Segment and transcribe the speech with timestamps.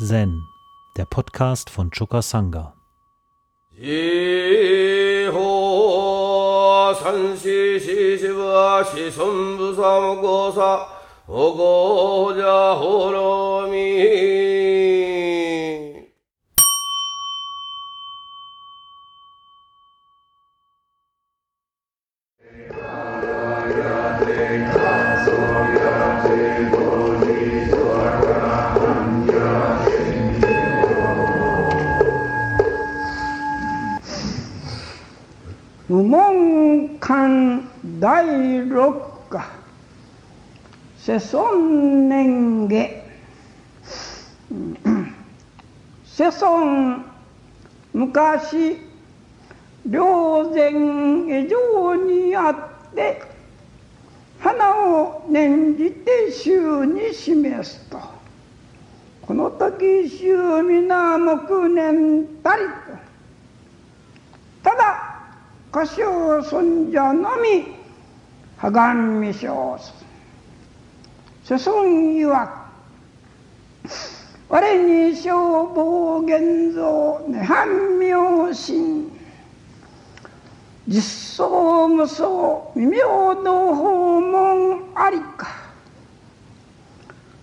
[0.00, 0.46] Zen,
[0.96, 2.72] der Podcast von Choka Sangha.
[38.00, 38.92] 第六
[39.28, 39.44] 課
[40.96, 43.02] 世尊年下。
[46.04, 47.02] 世尊
[47.92, 48.78] 昔
[49.84, 49.98] 霊
[50.54, 50.72] 前
[51.26, 52.54] 以上にあっ
[52.94, 53.20] て
[54.38, 57.98] 花を念じて衆に示すと。
[59.22, 62.70] この時衆皆木年たりと。
[64.62, 65.18] ただ
[65.72, 67.77] 歌唱尊者のみ
[68.60, 69.78] 破顔未生
[71.44, 72.50] 世尊曰く
[74.48, 79.12] 我に消防現像涅槃妙心
[80.88, 82.26] 実相無相
[82.74, 82.98] 未明
[83.44, 85.46] 道訪問ありか。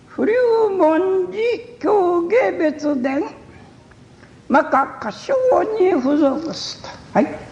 [0.08, 0.34] 不流
[0.76, 1.38] 文字
[1.80, 3.22] 教下別伝
[4.48, 5.34] まか歌唱
[5.78, 7.45] に付属すとはい。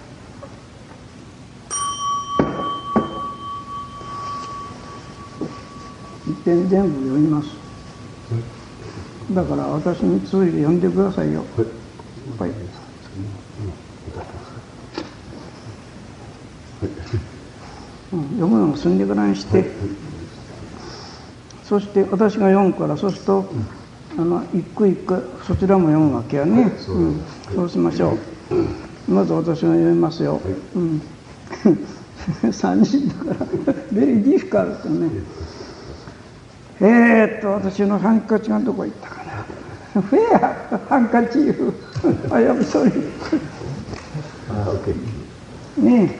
[6.44, 7.48] 一遍全部読みます。
[9.32, 11.42] だから私に続いて読んでくださいよ。
[12.38, 12.50] はい、
[18.12, 19.70] うん、読むのも済んでからにして、
[21.62, 23.50] そして私が読むからそうすると、
[24.18, 27.22] あの一句一句そちらも読むわけやね、うん、
[27.54, 28.18] そうしましょ
[29.08, 30.42] う、まず私が読みますよ、
[30.74, 31.00] うん。
[32.44, 33.46] 3人だから
[33.92, 35.08] very difficult ね
[36.80, 40.02] えー、っと私のハンカチがどこ行ったかな。
[40.02, 42.64] Where handkerchief?
[42.64, 42.90] I'm so sorry
[45.78, 46.18] ねえ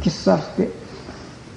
[0.00, 0.70] 喫茶して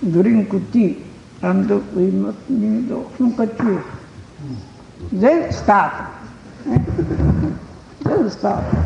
[0.04, 3.84] drink teaーアンドウィマッニードハンカチーフ
[5.14, 6.86] 全スタート、ね、
[8.04, 8.78] 全スタート。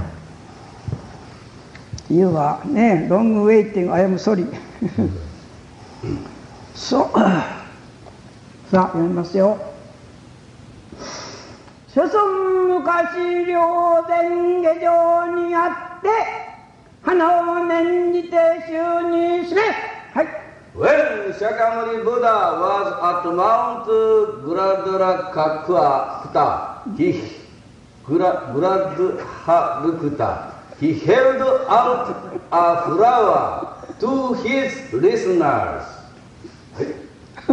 [2.09, 2.61] 言うわ。
[2.65, 3.73] ねロングウェイ
[8.71, 9.57] さあ読みますよ。
[11.87, 16.07] 諸尊昔両前下上にあって
[17.01, 18.37] 花を念じて
[18.67, 18.73] 衆
[19.09, 19.61] にしめ
[20.13, 20.27] はい
[20.75, 23.87] When Shakyamuni Buddha was at Mount
[24.45, 25.65] Gradrakakta,
[26.95, 27.23] he
[28.05, 29.09] Gradharukta,
[30.79, 32.07] he held out
[32.51, 33.67] a flower
[33.99, 35.98] to his listeners.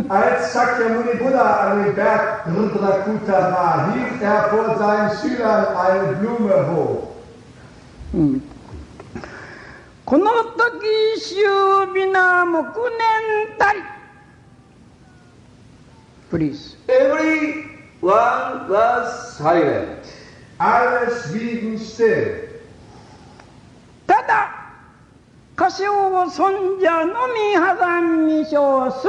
[0.09, 6.67] Als Sakyamuni Buddha an dem Berg Rudrakuta war, hielt er vor seinen Schülern eine Blume
[6.69, 7.09] hoch.
[10.05, 11.45] この時衆
[11.93, 13.81] 皆木年たり
[16.31, 20.05] Please Everyone was silent.
[20.59, 22.47] Alle schwiegen still.
[24.07, 24.53] ただ
[25.57, 29.09] 歌唱尊者のみ破談に称す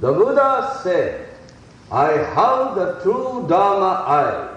[0.00, 1.28] The Buddha said,
[1.90, 4.48] I have the true Dharma eye,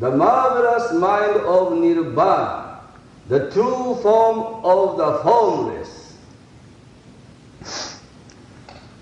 [0.00, 2.80] the marvelous mind of Nirvana,
[3.28, 6.16] the true form of the formless.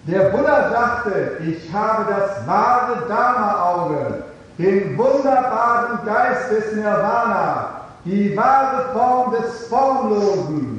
[0.07, 4.25] Der Buddha sagte, ich habe das wahre Dharma-Auge,
[4.59, 10.72] den wunderbaren Geist des Nirvana, die wahre Form des Formlosen.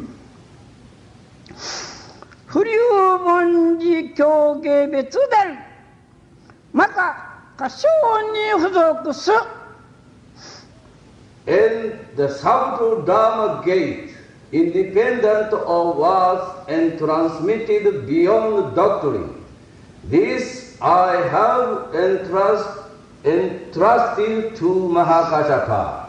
[2.52, 2.72] 不流
[3.18, 5.58] 文字教下別伝
[6.72, 7.16] また
[7.56, 7.88] 歌唱
[8.32, 9.30] に付属す
[11.46, 14.10] And the subtle Dharma gate,
[14.52, 19.30] independent of words and transmitted beyond doctrine,
[20.04, 22.88] this I have entrusted
[23.24, 26.04] entrusted to Mahakashapa.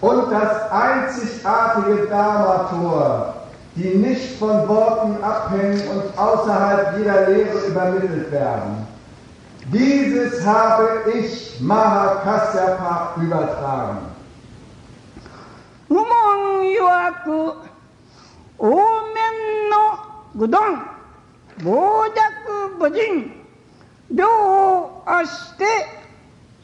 [0.00, 3.31] Und das einzigartige Dharma-Tor,
[3.76, 8.86] die nicht von Worten abhängen und außerhalb jeder Lehre übermittelt werden.
[9.72, 13.98] Dieses habe ich Mahakasyapa übertragen.
[15.90, 17.54] 無門曰く
[18.58, 18.76] 往
[19.14, 19.96] 面の
[20.34, 20.58] 愚鈍
[21.64, 22.12] 傍若
[22.78, 23.32] 無人
[24.10, 25.64] 両をあして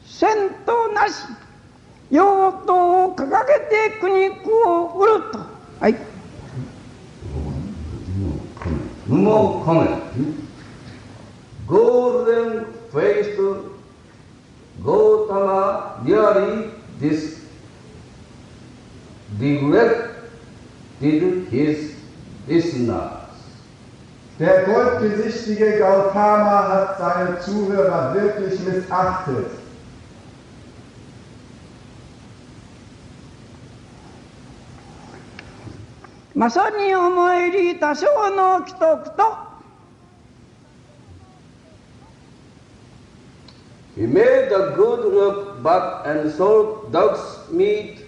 [0.05, 0.29] 戦
[0.65, 1.13] 闘なし
[2.11, 5.39] 用途を掲げて苦肉を売ると
[5.79, 6.08] はい
[9.10, 10.00] No comment.
[11.66, 13.40] Golden faced
[14.84, 16.70] Gautama nearly
[17.00, 17.44] this
[19.38, 20.62] neglected
[21.50, 21.94] his
[22.46, 23.10] listeners.
[24.38, 29.59] Der goldgesichtige Gautama hat seine Zuhörer wirklich missachtet.
[36.34, 39.50] まさに思い入り多少の既得と
[43.96, 47.98] He made the good look but and sold dog's meat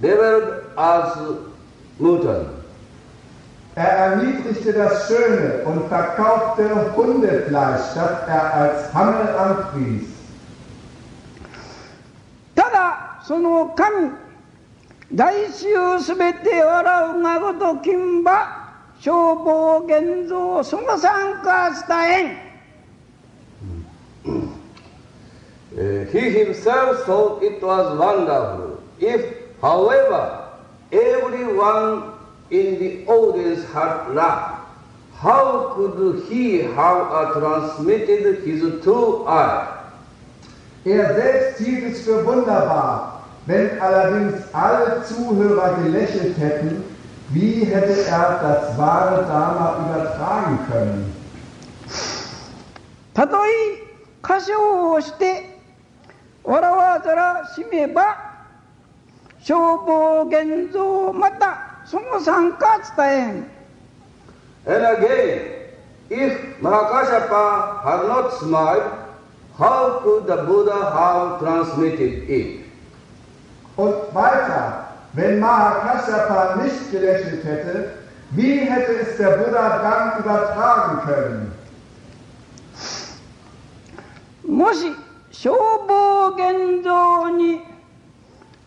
[0.00, 1.16] devoured as
[1.98, 2.46] mutton.
[3.74, 10.16] Er erniedrigte das Schöne und verkaufte Hundefleisch, das er als Hammel anpries.
[12.54, 14.10] ただその神
[15.12, 22.46] 大衆すべて笑うがごと金馬消防現像その参加した縁
[25.76, 28.80] Uh, he himself thought it was wonderful.
[28.98, 29.20] If,
[29.60, 30.48] however,
[30.90, 32.14] everyone
[32.50, 34.68] in the audience had laughed,
[35.16, 39.68] how could he have uh, transmitted his true eye?
[40.86, 43.15] Er selbst hielt es für wunderbar.
[43.45, 46.83] Wenn allerdings alle Zuhörer gelächelt hätten,
[47.29, 51.13] wie hätte er das wahre Dharma übertragen können?
[53.13, 53.49] たとえ
[54.23, 55.59] 歌唱をして
[56.43, 58.15] 笑わざらしめば
[59.41, 63.45] 消防現像またその参加伝えん
[64.67, 65.61] And again,
[66.09, 68.83] if Mahakashapa had not smiled,
[69.57, 72.64] how could the Buddha have transmitted it?
[73.76, 77.90] Und weiter, wenn Mahakasyapa nicht gelächelt hätte,
[78.30, 81.52] wie hätte es der Buddha dann übertragen können?
[84.46, 84.86] もし
[85.32, 85.54] 消
[85.88, 87.60] 防現像に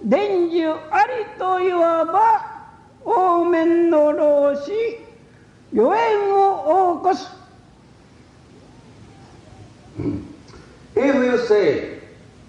[0.04, 2.66] 伝授ありといわば
[3.06, 4.72] 往面の老子
[5.72, 7.28] 予言を起こす
[10.96, 11.99] If you say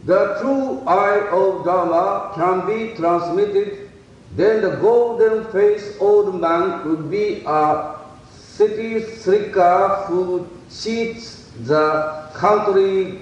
[0.04, 3.90] the true eye of Dharma can be transmitted,
[4.36, 7.96] then the golden faced old man would be a
[8.32, 13.20] city srika who cheats the country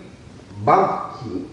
[0.65, 1.49] banking.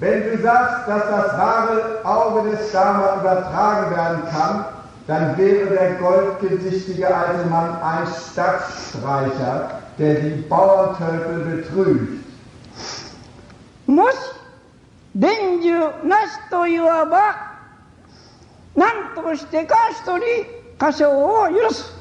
[0.00, 4.64] Wenn du sagst, dass das wahre Auge des Dharma übertragen werden kann,
[5.06, 12.23] dann wäre der goldgesichtige alte Mann ein Stadtstreicher, der die Bauerntölpel betrügt.
[13.86, 14.16] もし
[15.14, 17.54] 伝授なしといわば
[18.74, 21.92] 何としてか一人歌唱を許す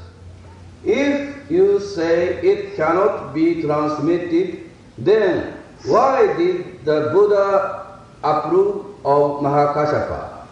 [0.85, 5.53] If you say it cannot be transmitted, then
[5.85, 10.45] why did the Buddha approve of Mahakashapa?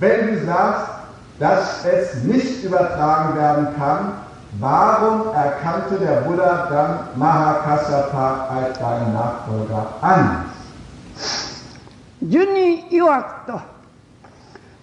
[0.00, 0.90] Wenn du sagst,
[1.38, 4.14] dass es nicht übertragen werden kann,
[4.58, 10.46] warum erkannte der Buddha dann Mahakassapa als seinen Nachfolger an?
[12.22, 13.60] 順に曰くと、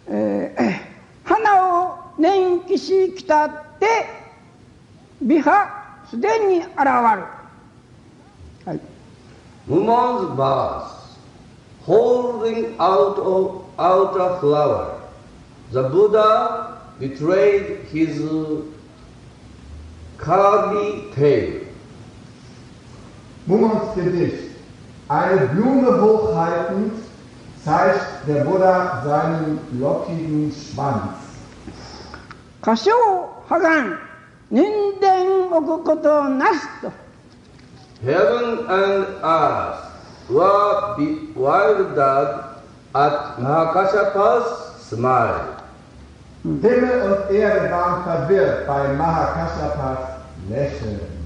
[0.08, 0.98] えー
[1.28, 3.86] 花を年季しきたって
[5.22, 8.80] 美派すでに現る、はい、
[9.68, 11.18] Woman's vase,
[11.86, 15.02] holding out of outer flower.
[15.74, 18.22] The Buddha betrayed his
[20.18, 21.62] curly tail.
[23.46, 24.52] Mummons Gedicht.
[25.10, 26.94] Eine Blume hochhaltend
[27.64, 31.14] zeigt der Buddha seinen lockigen Schwanz.
[32.62, 32.92] 歌唱
[33.48, 33.98] 破願
[34.50, 36.92] 人伝置くことなすと
[38.04, 39.88] Heaven and earth
[40.30, 42.44] were bewildered
[42.94, 45.57] at Mahakashapa's smile.
[46.62, 50.00] Himmel und Erde waren verwirrt bei Mahakassapas
[50.50, 51.18] Lächeln.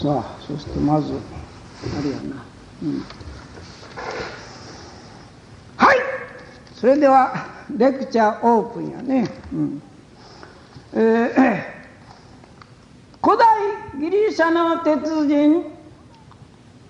[0.00, 1.16] さあそしてまずあ
[2.04, 2.44] れやな、
[2.84, 3.04] うん、
[5.76, 5.96] はい
[6.72, 9.82] それではレクチャーオープンやね、うん
[10.92, 11.64] えー、
[13.20, 15.64] 古代ギリシャの鉄人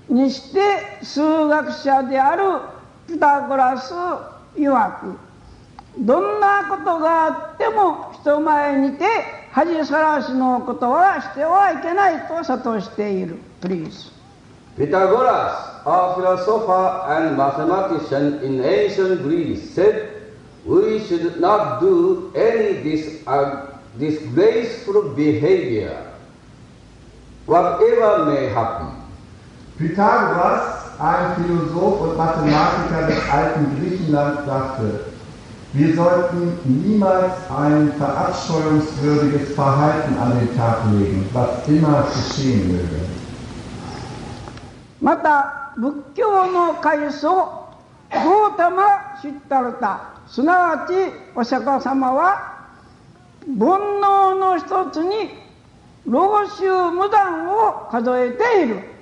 [0.08, 0.60] にして
[1.02, 2.60] 数学者である
[3.06, 3.92] ピタゴラス
[4.56, 5.18] 曰く
[5.98, 9.04] どんなことがあっても人前にて
[9.52, 13.38] 恥さらしのことはしてはいけないと諭している。
[13.60, 14.12] Please.
[14.76, 20.32] Pythagoras, a philosopher and mathematician in ancient Greece, said
[20.64, 23.66] we should not do any dis- uh,
[23.98, 26.14] disgraceful behavior,
[27.46, 28.97] whatever may happen.
[29.78, 35.04] Pythagoras, ein Philosoph und Mathematiker des alten Griechenlands, sagte,
[35.72, 43.08] wir sollten niemals ein verabscheuungswürdiges Verhalten an den Tag legen, was immer geschehen möge.
[45.00, 50.92] また仏教の開祖ゴータマ・シッタルタすなわち
[51.36, 52.66] お釈迦様は
[53.46, 55.30] 煩悩の一つに
[56.04, 58.97] 老衆無断を数えている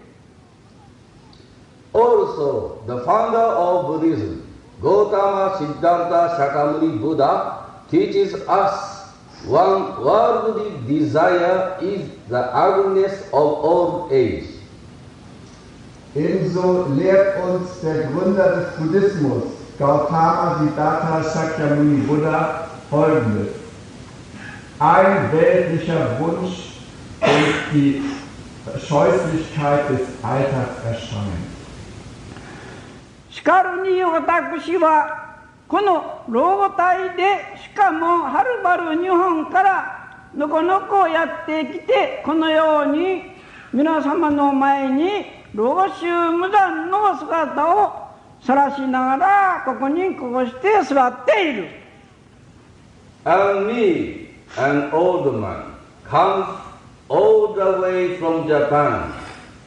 [1.96, 4.46] Also, the founder of Buddhism,
[4.82, 9.08] Gautama Siddhartha Shakyamuni Buddha, teaches us
[9.46, 14.44] one worldly desire is the ugliness of old age.
[16.14, 19.44] Ebenso lehrt uns der Gründer des Buddhismus,
[19.78, 23.54] Gautama Siddhartha Shakyamuni Buddha, folgendes.
[24.78, 26.76] Ein weltlicher Wunsch
[27.22, 28.02] und die
[28.86, 31.55] Scheußlichkeit des Alters erscheint.
[33.36, 35.36] しかるに私は
[35.68, 43.24] この老体でしかもはるばる日本からのこのこやってきてこのように
[43.74, 48.08] 皆様の前に老衆無残の姿を
[48.40, 51.68] 晒しながらここにこうして座っている。
[53.26, 55.74] And me, an old man,
[56.08, 56.46] comes
[57.10, 59.12] all the way from Japan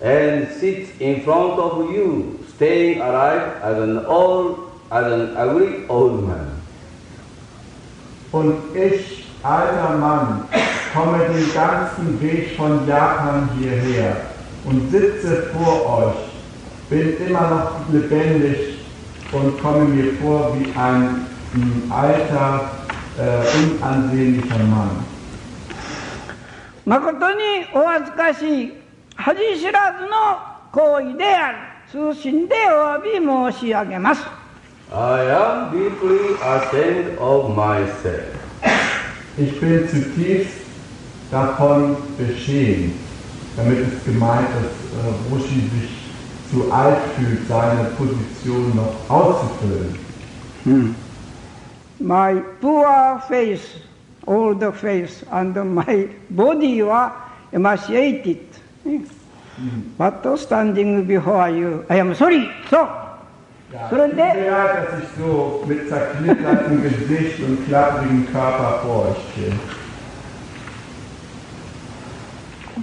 [0.02, 6.26] and sits in front of you, staying alive as an old, as an ugly old
[6.26, 6.50] man.
[8.33, 10.49] Und ich, alter Mann,
[10.93, 14.17] komme den ganzen Weg von Japan hierher
[14.64, 18.79] und sitze vor euch, bin immer noch lebendig
[19.33, 22.71] und komme mir vor wie ein, ein alter,
[23.19, 25.05] äh, unansehnlicher Mann.
[26.87, 27.41] 誠に
[27.73, 28.73] お恥ずかしい
[29.17, 30.38] 恥知らずの
[30.71, 34.23] 行為である 通信でお詫び申し上げます
[34.93, 38.26] I am deeply ashamed of myself.
[39.37, 40.59] Ich bin zutiefst
[41.31, 42.95] davon beschämt.
[43.57, 45.91] Damit ist gemeint, dass äh, Roshi sich
[46.50, 49.99] zu alt fühlt, seine Position noch auszufüllen.
[51.99, 53.81] My poor face,
[54.26, 57.11] old face, and my body were
[57.53, 58.41] emaciated.
[59.98, 62.50] But standing before you, I am sorry.
[62.70, 62.88] So,
[63.72, 68.25] Ja, So, dann tut der- mir leid, dass ich so mit zerknittertem Gesicht und klapprigem
[68.32, 69.54] Körper vor euch stehe.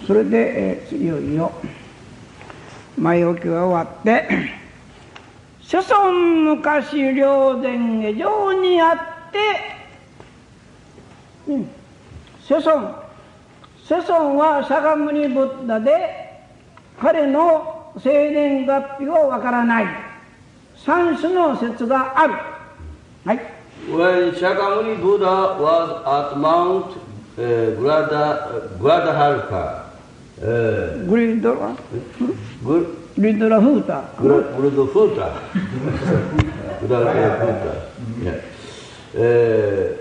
[0.07, 0.39] それで、
[0.83, 1.51] えーいよいよ
[2.97, 4.29] 前置きが終わって
[5.61, 6.13] 「諸村
[6.55, 8.97] 昔霊前下城にあっ
[9.33, 9.39] て」
[11.51, 11.69] うん
[12.47, 13.03] 諸村
[13.85, 16.26] 諸村は釈迦牟尼ブッダで
[17.01, 19.87] 彼の生年月日をわからない
[20.85, 22.35] 三種の説がある
[23.25, 23.41] はい。
[23.89, 26.97] When Shakyamuni Buddha was at Mount
[27.37, 29.85] uh, Grada, uh, Gradaharka,
[30.43, 31.75] uh, グリドラ
[32.65, 35.41] Gur, グリドラフータ Gur, Gurudufuta,
[36.81, 37.91] Gurudufuta,
[38.23, 38.41] yeah.
[39.15, 39.97] Uh,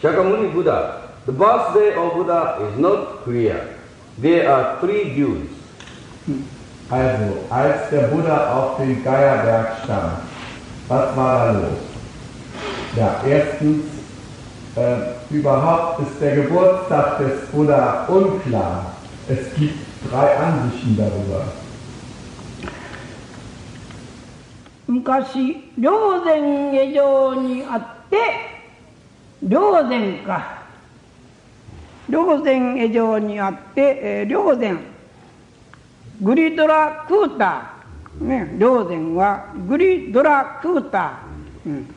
[0.00, 3.75] Shakyamuni Buddha, the birthday of Buddha is not clear.
[4.21, 5.49] There are three views.
[6.89, 10.19] Also, als der Buddha auf den Geierberg stand,
[10.87, 11.79] was war da los?
[12.97, 13.85] Ja, erstens,
[14.75, 18.93] äh, überhaupt ist der Geburtstag des Buddha unklar.
[19.29, 19.79] Es gibt
[20.11, 21.45] drei Ansichten darüber.
[24.91, 25.89] 昔霊
[26.25, 28.17] 前下城にあって
[29.41, 30.63] 霊前か
[32.08, 34.76] 霊前下城にあって、えー、霊前
[36.22, 41.94] グリドラクーター、ね、霊前はグリドラクーター、うん。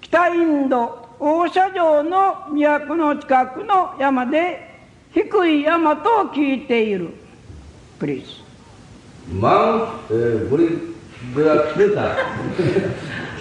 [0.00, 4.72] 北インド大社城の都の近くの山で
[5.12, 7.10] 低い山と聞いている。
[7.98, 8.42] Please.
[9.28, 11.72] Mount uh, Buddha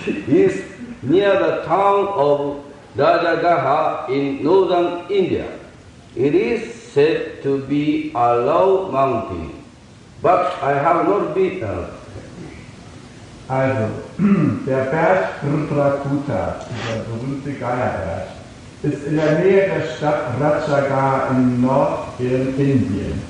[0.28, 0.64] is
[1.02, 5.48] near the town of Rajagaha in northern India.
[6.16, 9.64] It is said to be a low mountain,
[10.22, 11.64] but I have not been.
[11.64, 12.02] Uh,
[13.52, 13.90] Also,
[14.66, 18.28] der Berg Rudrakuta, dieser berühmte Geierberg,
[18.82, 23.22] ist in der Nähe der Stadt Ratchagar in Nordindien.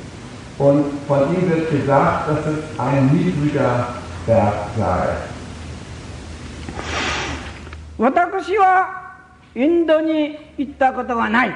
[0.59, 3.87] Und von ihm wird gesagt, dass es ein niedriger
[4.27, 5.09] Berg sei.
[7.97, 9.00] 私は
[9.55, 11.55] インドに行ったことがない。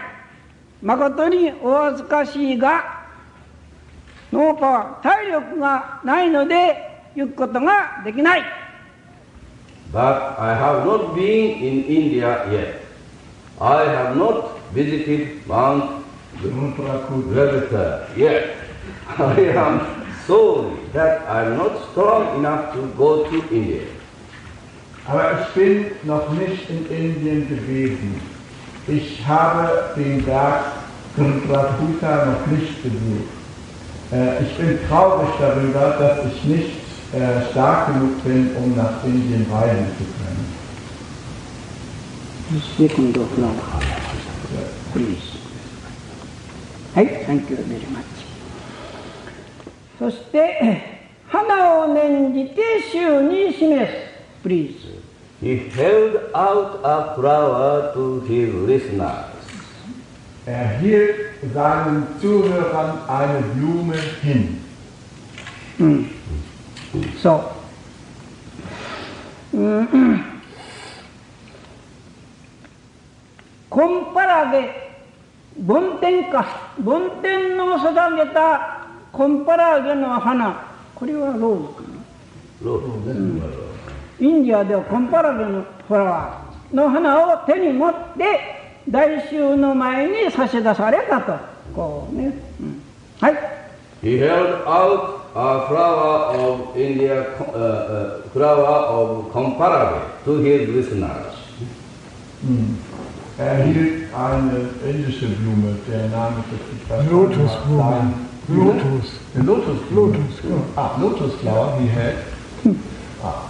[0.82, 3.06] 誠にお恥ずかしいが、
[4.32, 6.76] 脳パワー、体力がないので
[7.16, 8.66] 行くことができない。
[9.96, 12.82] but I have not been in India yet.
[13.62, 16.04] I have not visited Mount
[16.44, 17.32] Rudrakuta.
[17.32, 18.58] Ravita yet.
[19.08, 19.80] I am
[20.28, 23.88] sorry that I am not strong enough to go to India.
[25.07, 28.21] Aber ich bin noch nicht in Indien gewesen.
[28.87, 30.65] Ich habe den Berg
[31.19, 33.41] Rudrakuta noch nicht besucht.
[34.13, 36.71] Äh, ich bin traurig darüber, dass ich nicht
[37.13, 40.61] äh, stark genug bin, um nach Indien reisen zu können.
[42.77, 43.55] Second floor.
[44.93, 45.39] Please.
[46.95, 48.05] はい、Thank you very much.
[49.99, 50.83] そして、
[51.29, 54.11] 花を念じて週に示す。
[54.43, 54.94] Please.
[55.46, 59.30] He held out a flower to his listeners.
[60.48, 61.18] Er hielt
[61.54, 64.60] seinen Zuhörern eine Blume hin.
[67.22, 67.54] そ
[69.54, 69.58] う。
[69.58, 70.26] うんうん
[73.70, 74.72] コンパラゲ、
[75.64, 81.96] 梵天か、梵天の定めたコンパラゲの花、これはローズかな。
[82.64, 83.75] Lord,
[84.20, 91.38] インディアではコンパラゲのフラワーの花を手に持って大衆の前に差し出されたと。
[91.76, 92.34] こうね。
[92.62, 92.82] うん
[93.20, 93.34] はい。
[94.04, 101.34] He held out a flower of India, uh, uh, flower of comparable to his listeners.
[103.38, 107.12] Er hielt eine indische Blume, der Name ist.
[107.12, 108.14] Lotusblume.
[108.48, 109.20] Lotus.
[109.34, 110.18] Lotusblume.
[110.18, 110.56] Lotus, ja.
[110.76, 112.76] Ah, Lotusflower, he had.
[113.28, 113.50] Ah,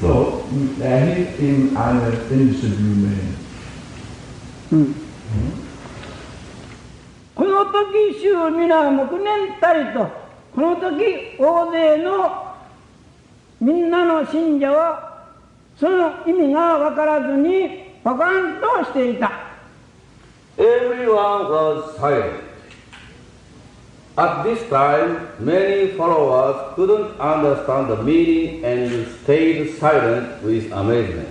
[0.00, 0.44] so,
[0.80, 4.94] er hielt ihm eine indische Blume hin.
[7.34, 10.08] この時衆皆黙念たりと
[10.54, 12.56] この時大勢の
[13.60, 15.26] みんなの信者は
[15.78, 19.30] その意味が分からずにパカンとしていた
[20.56, 22.47] Everyone was silent.
[24.17, 31.29] At this time, many followers couldn't understand the meaning and stayed silent with amazement.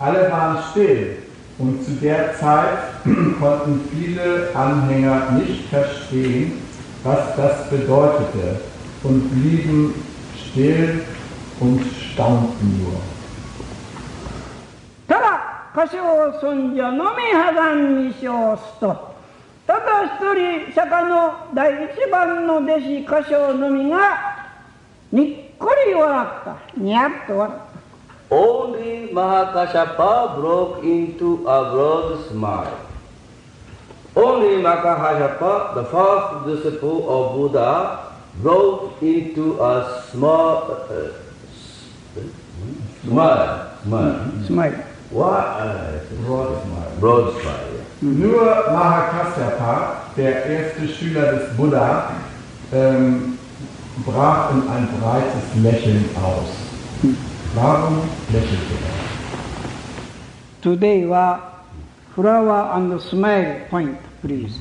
[0.00, 1.16] Alle waren still
[1.58, 2.78] und zu der Zeit
[3.40, 6.62] konnten viele Anhänger nicht verstehen,
[7.04, 8.60] was das bedeutete
[9.02, 9.94] und blieben
[10.34, 11.04] still
[11.60, 11.82] und
[12.14, 13.00] staunten nur.
[15.06, 19.11] ただ歌唱尊者のみ破談に称すと
[19.66, 24.46] ただ一人釈迦の第一番の弟子歌唱のみが
[25.12, 27.60] にっこり笑ったにやっと笑っ
[28.30, 32.76] た Only Mahakashapa broke into a broad smile.
[34.14, 41.12] Only Mahakashapa, the first disciple of Buddha, broke into a small uh,
[41.54, 41.88] s-
[43.02, 43.70] smile.
[43.82, 44.44] Smile.
[44.46, 44.76] スマイル
[45.10, 45.30] What?
[45.40, 47.00] Uh, Broad smile.
[47.00, 47.71] broad smile.
[48.03, 52.09] Nur Mahakasyapa, der erste Schüler des Buddha,
[52.73, 53.37] ähm,
[54.05, 56.49] brach in ein breites Lächeln aus.
[57.55, 59.03] Warum lächelte er?
[60.61, 61.39] Today wa
[62.13, 64.59] flower and smile point, please.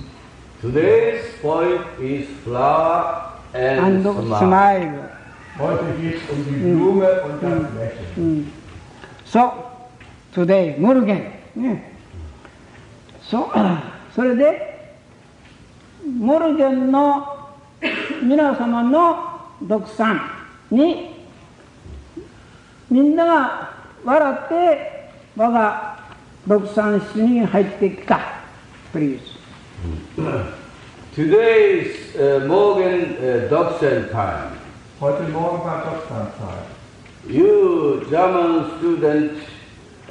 [0.60, 4.38] Today's point is flower and, and smile.
[4.38, 5.10] smile.
[5.58, 7.76] Heute geht es um die Blume und das mm.
[7.76, 8.38] Lächeln.
[8.38, 8.52] Mm.
[9.24, 9.52] So,
[10.32, 11.22] today, morgen.
[11.56, 11.91] Yeah.
[13.32, 13.50] そう
[14.14, 14.92] それで
[16.04, 17.48] モルゲンの
[18.22, 20.20] 皆様の独賛
[20.70, 21.14] に
[22.90, 23.70] みんなが
[24.04, 25.98] 笑って我が
[26.46, 28.20] 独賛室に入ってきた
[28.92, 29.22] please
[31.16, 34.58] Today's uh, Morgan uh, Doksen time.
[35.00, 36.72] Heute Morgen war Deutschlandzeit.
[37.28, 39.51] You German students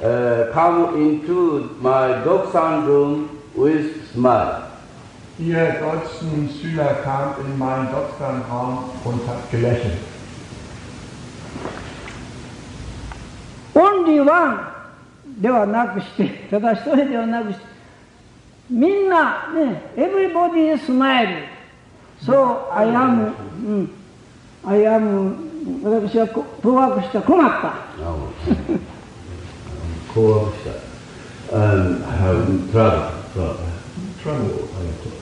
[0.00, 4.68] uh, come into my Doksan room with smile.
[5.38, 9.98] Ihr deutschen Schüler kamt in meinen Dotzkan-Raum und habt gelächelt.
[13.74, 14.58] Only one
[15.40, 17.64] ではなくして、ただ一人ではなくして、
[18.70, 21.48] みんなね、everybody smile.
[22.20, 23.32] So I am,
[23.64, 23.90] うん、
[24.64, 25.34] I am,
[25.82, 27.74] 私はこ困惑した、困った。
[30.11, 30.53] Now, co
[31.53, 33.11] and have trouble.
[33.33, 33.57] trouble.
[34.21, 34.67] Trouble.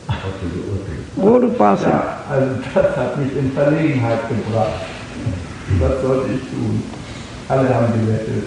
[0.07, 1.01] What to do, what to do.
[1.17, 1.89] オールパーセン。
[1.89, 4.85] Ja, also das hat mich in Verlegenheit gebracht.
[5.79, 6.83] Was sollte ich tun?
[7.47, 8.45] Alle haben gelächelt.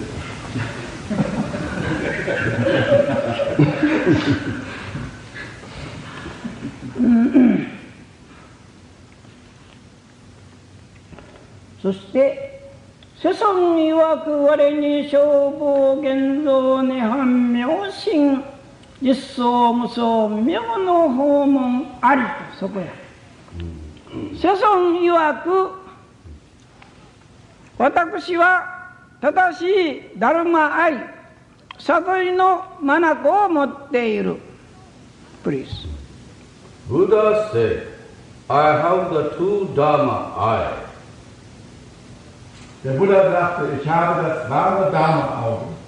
[11.81, 12.52] そして、
[13.24, 18.44] 世尊曰く我に消防現像涅槃妙心
[19.00, 22.28] 実相無相妙の訪問ありと
[22.60, 22.86] そこや。
[24.34, 25.70] 世尊曰く
[27.78, 30.92] 私は正しいダルマ愛
[31.78, 34.36] 悟りの眼を持っている。
[35.42, 35.86] Please.
[36.90, 37.86] Buddha said,
[38.50, 40.93] I have the true Dharma eyes
[42.83, 45.79] Der Buddha sagte, ich habe das wahre Dharma-Auge.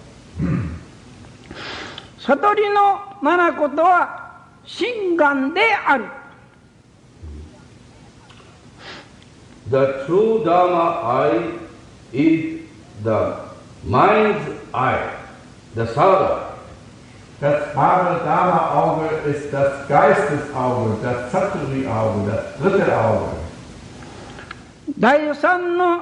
[2.19, 4.31] 悟りの眼とは
[4.63, 6.05] 心眼である。
[9.69, 11.59] The true Dharma eye
[12.11, 12.61] is
[13.03, 13.35] the
[13.83, 15.15] mind's eye,
[15.75, 16.51] the sada.
[17.39, 23.37] Das wahre Dharma-Auge ist das Geistesauge, das Satori-Auge, das dritte Auge.
[24.99, 26.01] 第三の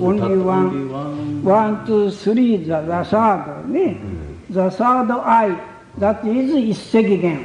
[0.00, 3.96] オンリーワン、ワン、ツー、スリー、ザ・サードね、
[4.50, 5.52] ザ・サード・アイ、
[5.98, 7.38] ザ・イズ・一石元、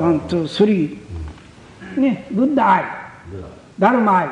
[0.00, 2.84] ワン、ツー、スリー、ね、ブッダ・アイ、
[3.78, 4.28] ダルマ・アイ、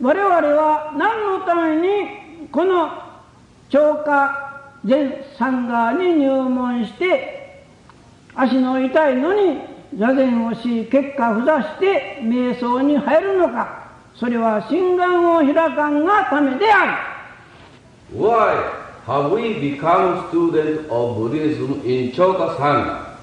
[0.00, 2.90] 我々は何のためにこの
[3.68, 4.52] 超過
[4.84, 7.64] 全サンガーに入門して、
[8.34, 18.56] 足の痛いのに、座禅をし結果ふざして瞑想に入るのかそれは心眼を開かんがためである Why
[19.06, 23.16] have we become students of Buddhism in Choka Sangha?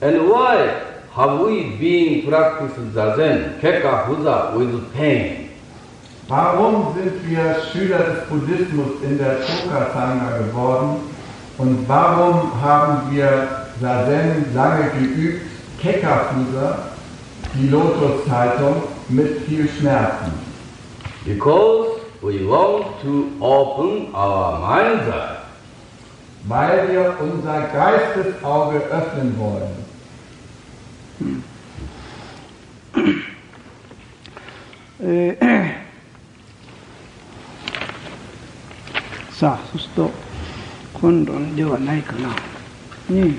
[0.00, 0.68] And why
[1.14, 5.48] have we been practiced Zazen, Keka Huza with pain?
[6.28, 11.00] Warum sind wir Schüler des Buddhismus in der Choka-Sangha geworden?
[11.58, 16.89] Und warum haben wir Zazen lange geübt, Kekafusa,
[17.53, 20.33] die Lotushaltung, mit viel Schmerzen?
[21.25, 25.37] Because we want to open our mind's eye.
[26.47, 29.89] Weil wir unser Geistesauge öffnen wollen.
[35.01, 35.79] えー
[39.39, 40.11] さあそうすると
[40.95, 42.27] 本論ではないかな。
[43.09, 43.35] ね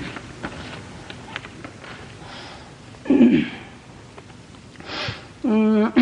[5.46, 5.92] えうん、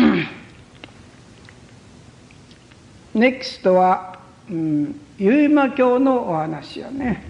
[3.21, 7.23] NEXT は、うん、結馬教のお話やね。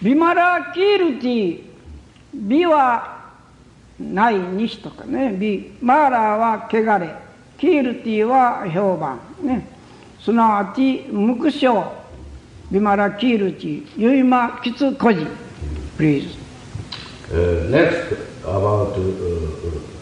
[0.00, 1.62] ビマラキールティ
[2.32, 3.18] 美は
[4.00, 5.36] ない西とかね。
[5.38, 7.14] 美マーラーは汚れ。
[7.58, 9.68] キールティは評判ね。
[10.20, 11.92] すなわち無垢症
[12.70, 15.26] ビマラキールティユイマキツコジ。
[15.98, 16.48] Please
[17.30, 19.97] Uh, next, about uh,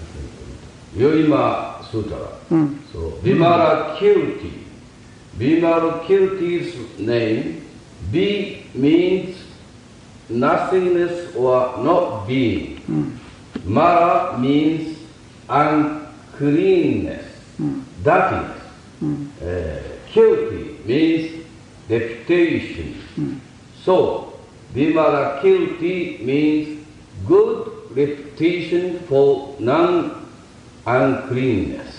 [0.96, 2.16] Yoima Sutra.
[2.48, 2.78] Hmm.
[2.92, 4.52] So, Vimala Kirti.
[5.38, 7.62] Vimala Kirti's name,
[8.10, 9.36] B means
[10.28, 12.78] nothingness or not being.
[12.78, 13.10] Hmm.
[13.64, 14.98] Mara means
[15.48, 17.26] uncleanness,
[17.58, 17.80] hmm.
[18.02, 18.62] dirtiness.
[19.02, 19.82] Uh,
[20.12, 21.44] Kirti means
[21.88, 23.40] reputation.
[23.84, 24.32] So,
[24.74, 26.86] Vimala Kirti means
[27.26, 29.54] good reputation for
[30.86, 31.94] non-uncleanness.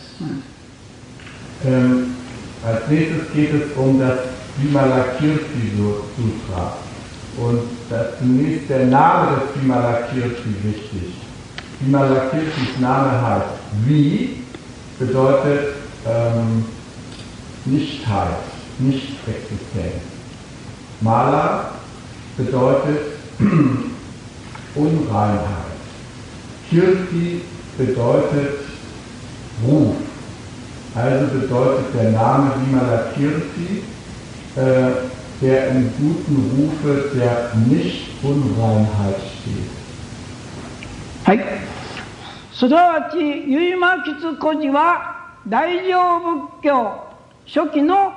[1.66, 2.16] Ähm,
[2.66, 4.20] als nächstes geht es um das
[4.58, 5.72] Vimalakirti
[6.16, 6.78] Sutra.
[7.38, 11.14] Und das zunächst der Name des Vimalakirti wichtig.
[11.80, 13.46] Vimalakirtis Name heißt
[13.86, 14.38] wie,
[14.98, 15.76] bedeutet
[16.08, 16.66] ähm,
[17.66, 18.38] Nichtheit,
[18.80, 20.02] Nicht-Existenz.
[21.02, 21.72] Mala
[22.38, 23.02] bedeutet
[24.76, 25.78] Unreinheit.
[26.70, 27.42] Kirti
[27.78, 28.67] bedeutet
[29.66, 29.96] Ruf.
[30.96, 33.84] Also bedeutet der Name Vimalakirti,
[34.56, 34.62] äh,
[35.42, 39.70] der im guten Rufe der Nicht-Unreinheit steht.
[41.24, 41.40] はい。
[42.54, 47.04] すなわち、結馬吉孤児は大乗仏教
[47.46, 48.14] 初期の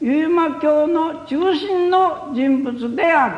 [0.00, 3.34] 結馬教の中心の人物である。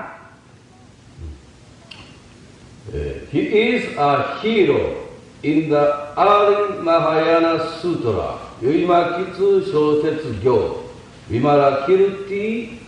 [2.92, 5.05] Uh, He is a hero
[5.46, 10.82] in the early Mahayana Sutra, Yuimakitsu Shosetsu Gyo,
[11.30, 12.78] Vimalakirti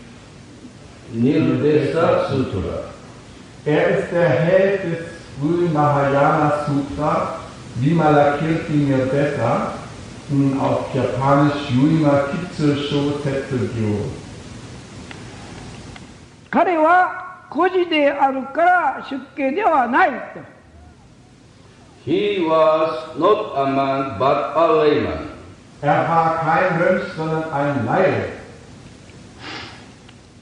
[1.15, 2.91] Nirdesa Sutra.
[3.65, 5.07] Er ist der Held des
[5.39, 7.39] frühen Mahayana Sutra,
[7.77, 9.75] Vimalakirti Nirdesa,
[10.29, 14.11] hm, auf Japanisch Yuima Kitsu Shosetsu Gyo.
[16.51, 20.58] 彼は孤児であるから出家ではないと。
[22.09, 25.29] He was not a monk but a layman.
[25.83, 28.33] Er war kein Mönch, sondern ein Laie.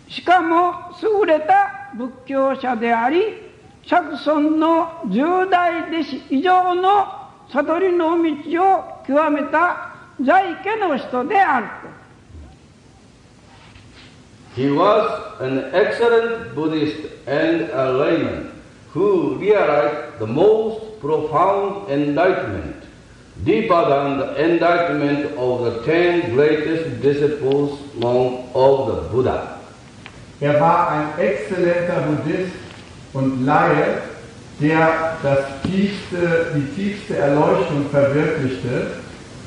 [0.09, 3.25] しかも優れた仏教者であり
[3.85, 7.05] 釈尊の十大弟子以上の
[7.51, 9.93] 悟りの道を極めた
[10.25, 11.67] 在家の人である
[14.55, 14.63] と。
[14.63, 18.53] He was an excellent Buddhist and a layman
[18.95, 22.84] who realized the most profound enlightenment,
[23.44, 29.60] deeper than the enlightenment of the ten greatest disciples among of the Buddha.
[30.40, 32.54] Er war ein exzellenter Buddhist
[33.14, 34.02] und Laie,
[34.60, 38.92] der das tiefste, die tiefste Erleuchtung verwirklichte,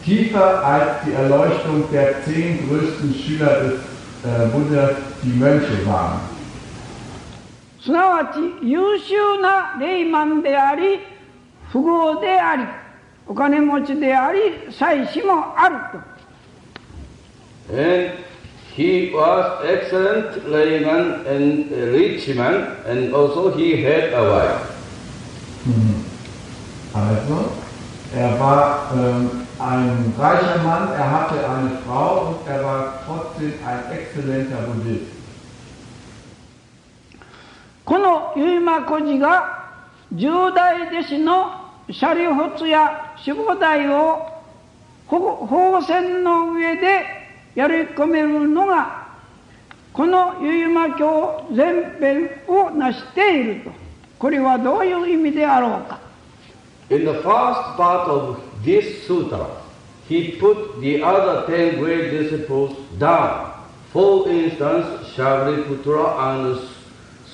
[0.05, 4.93] tiefer als die Erleuchtung der zehn größten Schüler des äh, Buddhas,
[5.23, 6.21] die Mönche waren.
[7.85, 11.01] すなわち優秀なレイマンであり
[11.72, 12.64] 富豪であり
[13.28, 14.40] お金持ちであり
[14.72, 16.10] 妻子もあると
[17.72, 18.14] And
[18.76, 24.70] he was excellent layman and a rich man, and also he had a wife.
[26.92, 27.52] Also,
[28.16, 29.30] er war ähm,
[29.60, 35.20] ein reicher Mann, er hatte eine Frau und er war trotzdem ein exzellenter Buddhist.
[37.86, 39.74] この結馬孤児が
[40.12, 41.59] 十大弟子の
[41.92, 44.20] シャリホツや守護代を
[45.08, 47.04] ほ宝船の上で
[47.56, 49.08] やり込めるのが
[49.92, 53.72] この結馬教全編を成していると
[54.20, 56.00] これはどういう意味であろうか
[56.92, 59.46] In the first part of this sutra,
[60.08, 63.52] he put the other ten great disciples down.
[63.94, 66.60] For instance, Shariputra and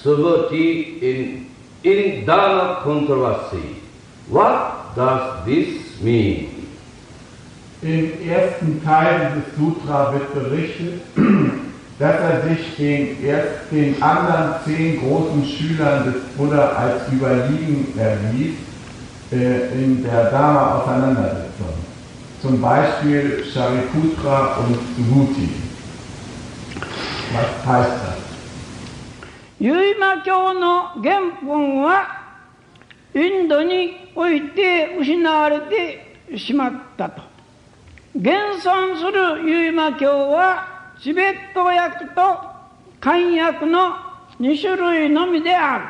[0.03, 1.49] Subhuti in,
[1.83, 3.84] in Dharma controversy.
[4.28, 6.48] What does this mean?
[7.82, 11.00] Im ersten Teil dieses Sutra wird berichtet,
[11.98, 18.54] dass er sich den, erst den anderen zehn großen Schülern des Buddha als überlegen erwies
[19.32, 21.74] äh, in der Dharma-Auseinandersetzung.
[22.42, 25.48] Zum Beispiel Shariputra und Subhuti.
[27.32, 28.20] Was heißt das?
[29.60, 32.23] 結馬教の原本は
[33.15, 37.21] インドにおいて失われてしまったと
[38.13, 38.27] 現
[38.61, 42.39] 存する結馬教はチベット訳と
[42.99, 43.95] 漢訳の
[44.39, 45.85] 2種類のみである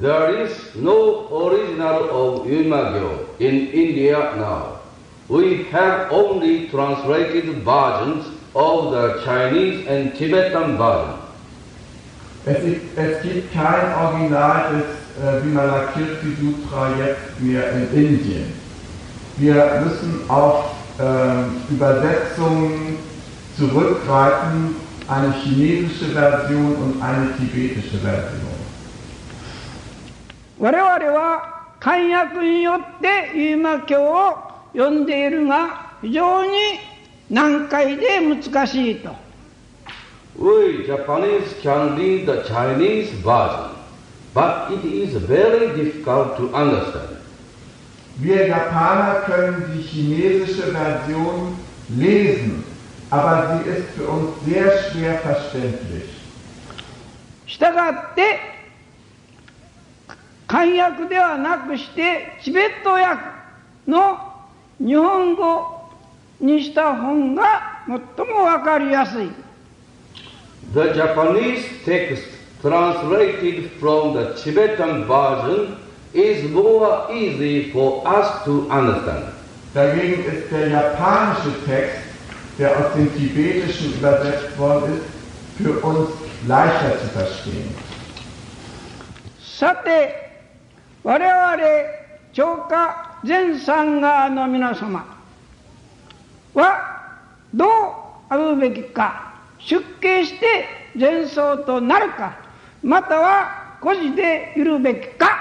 [0.00, 4.80] There is no original of Yumagyo in India now.
[5.28, 11.18] We have only translated versions of the Chinese and Tibetan version.
[12.46, 18.53] Es, ist, es gibt kein Original des äh, Vimalakirti Sutra jetzt mehr in Indien.
[19.37, 20.65] Wir müssen auf
[20.99, 22.97] äh, Übersetzungen
[23.57, 24.75] zurückgreifen,
[25.07, 28.57] eine chinesische Version und eine tibetische Version.
[30.59, 34.37] 我々は漢訳によって結馬教を
[34.73, 36.49] 読んでいるが非常に
[37.29, 39.15] 難解で難しいと
[40.39, 43.71] We Japanese can read the Chinese version,
[44.34, 47.18] But it is very difficult to understand.
[48.18, 51.56] Wir Japaner können die chinesische Version
[51.88, 52.64] lesen,
[53.10, 56.10] aber sie ist für uns sehr schwer verständlich.
[57.46, 58.40] 従って
[60.46, 63.22] 漢訳ではなくしてチベット訳
[63.86, 64.18] の
[64.78, 65.90] 日本語
[66.40, 67.82] にした本が
[68.16, 69.30] 最もわかりやすい。
[70.72, 75.76] The Japanese text translated from the Tibetan version
[76.14, 79.34] is more easy for us to understand.
[79.74, 81.98] Dagegen ist der japanische Text,
[82.58, 86.10] der aus dem Tibetischen übersetzt worden ist, für uns
[86.46, 87.74] leichter zu verstehen.
[89.40, 90.30] さて
[91.04, 91.62] 我々
[92.32, 95.04] 超過全参加の皆様
[96.54, 97.12] は
[97.54, 97.68] どう
[98.28, 100.66] あるべきか出家して
[100.98, 102.41] 前奏となるか
[102.82, 105.38] または孤児でいるべきか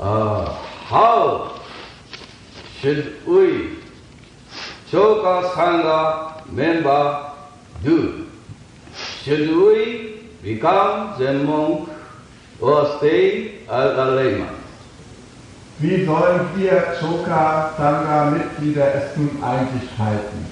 [0.00, 0.44] Uh,
[0.88, 1.60] how
[2.80, 3.78] should we,
[4.88, 7.32] Choka Sangha member,
[7.82, 8.26] do?
[9.24, 11.88] Should we become Zen monk
[12.60, 14.54] or stay as a layman?
[15.80, 20.46] Wie sollen wir Choka Sangha Mitglieder es nun eigentlich halten?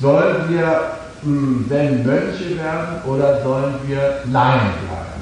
[0.00, 5.12] Sollen wir mh, denn Mönche werden oder sollen wir Laien bleiben?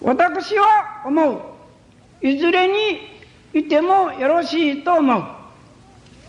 [0.00, 1.40] 私は思う
[2.20, 3.00] いずれに
[3.52, 5.24] いてもよろしいと思う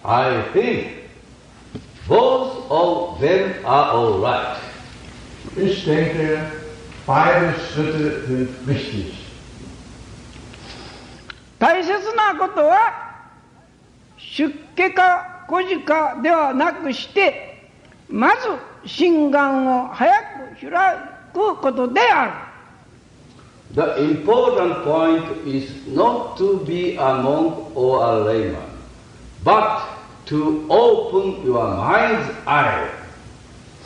[0.03, 0.87] I think
[2.07, 4.57] both of them are alright.
[5.57, 6.39] Ich denke,
[7.05, 9.13] beide Schritte sind richtig.
[11.59, 12.93] 大切なことは
[14.17, 17.63] 出家か孤児かではなくして
[18.09, 18.47] まず
[18.85, 20.11] 心眼を早
[20.59, 20.97] く開
[21.33, 22.31] くことである
[23.75, 28.55] The important point is not to be a monk or a layman,
[29.43, 29.81] but
[30.27, 32.89] to open your mind's eye.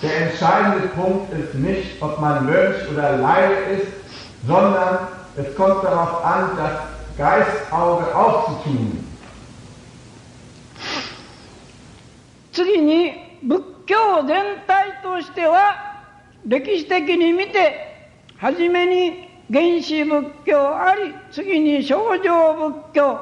[0.02, 3.88] Der entscheidende Punkt ist nicht, ob man Mönch oder Laie ist,
[4.47, 9.11] sondern es kommt darauf an, das Geistauge aufzutun.
[12.51, 16.03] 次に仏教全体としては
[16.45, 23.19] 歴史的に見て初めに原始仏教あり次に正常仏教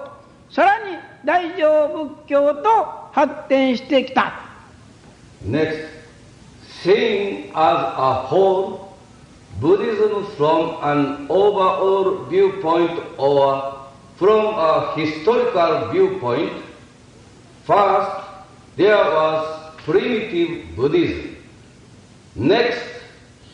[0.49, 4.33] さらに大乗仏教と発展してきた
[5.45, 5.87] Next,
[6.83, 8.97] seeing as a whole,
[9.61, 13.77] Buddhism from an overall viewpoint or
[14.17, 16.51] from a historical viewpoint,
[17.65, 18.28] first
[18.79, 21.35] there was primitive Buddhism.
[22.35, 22.81] Next,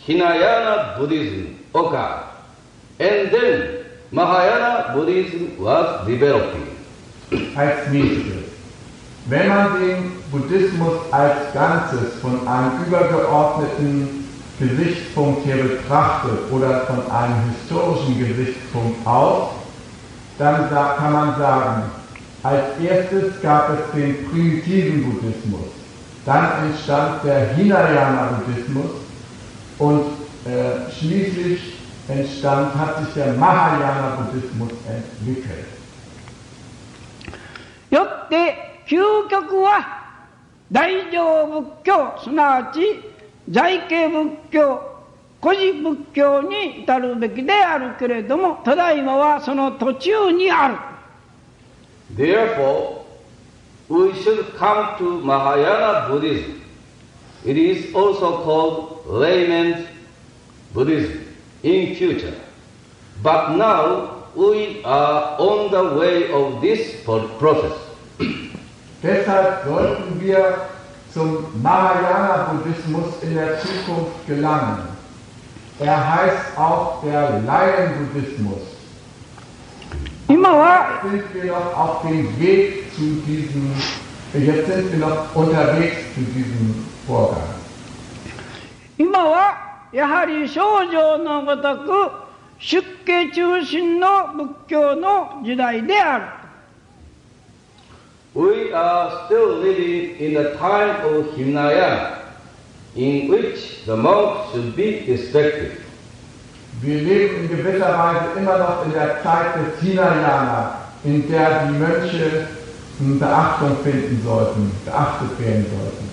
[0.05, 2.23] Hinayana Buddhism occurred.
[2.99, 6.75] And then Mahayana Buddhism was developing.
[7.55, 8.45] als nächstes.
[9.27, 14.27] Wenn man den Buddhismus als Ganzes von einem übergeordneten
[14.59, 19.49] Gesichtspunkt her betrachtet oder von einem historischen Gesichtspunkt aus,
[20.37, 21.83] dann kann man sagen,
[22.45, 25.67] als erstes gab es den primitiven Buddhismus,
[26.27, 28.91] dann entstand der Hinayana-Buddhismus
[29.79, 30.05] und
[30.45, 31.73] äh, schließlich
[32.07, 35.65] entstand, hat sich der Mahayana-Buddhismus entwickelt.
[37.89, 40.03] よって究極は
[40.71, 42.99] 大乗仏教すなわち
[43.49, 44.81] 在家仏教
[45.41, 50.94] 古事仏教に至るべきであるけれどもただいまはその途中にある
[52.15, 53.05] Therefore,
[53.89, 56.63] we should come to Mahayana Buddhism.
[57.43, 59.85] It is also called layman's
[60.73, 61.25] Buddhism
[61.63, 62.33] in future.
[63.21, 67.77] But now we are on the way of this process.
[69.03, 70.69] Deshalb sollten wir
[71.13, 74.87] zum Mahayana-Buddhismus in der Zukunft gelangen.
[75.79, 78.74] Er heißt auch der Laien-Buddhismus.
[80.27, 83.71] 今は Sind wir auf dem Weg zu diesem,
[84.33, 87.41] jetzt sind wir noch unterwegs zu diesem Vorgang.
[88.97, 92.11] 今はやはり少女のごとく
[92.57, 96.25] 出家中心の仏教の時代である
[98.33, 102.19] We are still living in the time of Hinayana,
[102.95, 105.84] in which the monk should be respected.
[106.85, 111.73] Wir leben in gewisser Weise immer noch in der Zeit des Hinayana, in der die
[111.79, 112.47] Mönche
[112.99, 116.05] hm, Beachtung finden sollten, beachtet werden sollten.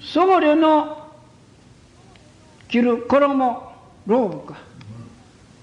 [0.00, 1.10] 僧侶の
[2.68, 3.72] 着る衣
[4.06, 4.58] ローブか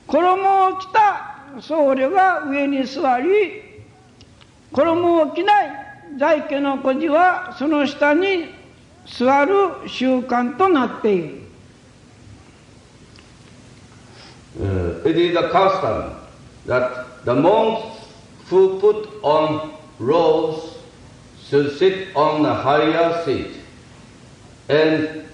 [0.08, 3.62] 衣を着た僧侶が上に座り
[4.72, 5.83] 衣を着ない
[6.18, 8.46] 在家の孤児はその下に
[9.06, 9.54] 座る
[9.88, 11.44] 習慣となっている。
[14.60, 16.14] Uh, it is a custom
[16.68, 18.06] that the monks
[18.50, 20.78] who put on robes
[21.50, 23.48] should sit on a higher seat,
[24.70, 25.26] and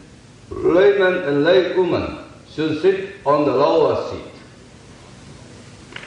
[0.50, 4.30] laymen and laywomen should sit on the lower seat.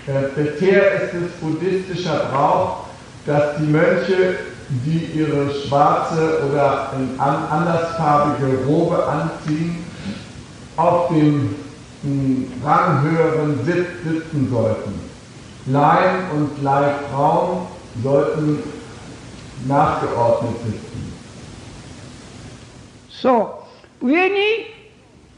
[0.06, 2.86] Äh, Bisher ist es buddhistischer Brauch,
[3.26, 4.36] dass die Mönche,
[4.71, 9.85] die ihre schwarze oder in an- andersfarbige Robe anziehen,
[10.75, 11.55] auf dem
[12.03, 14.93] mh, ranghöheren Sitz sitzen sollten.
[15.67, 17.67] Laien und Leihfrauen
[18.03, 18.63] sollten
[19.67, 20.97] nachgeordnet sitzen.
[23.09, 23.63] そ
[24.01, 24.35] う上に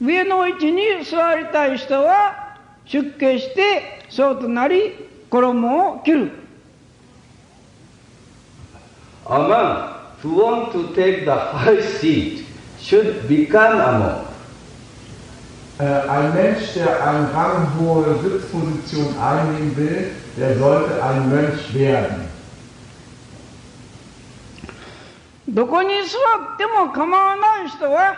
[0.02, 4.93] 上の位置に座りたい人は出家してそうとなり
[5.30, 6.32] 衣を着る
[9.27, 12.45] A man who wants to take the high seat
[12.79, 14.29] should become a monk.
[15.79, 22.29] Äh, ein Mensch, der eine ranghohe Sitzposition einnehmen will, der sollte ein Mönch werden.
[25.47, 26.18] どこに座
[26.55, 28.16] っても構わない人は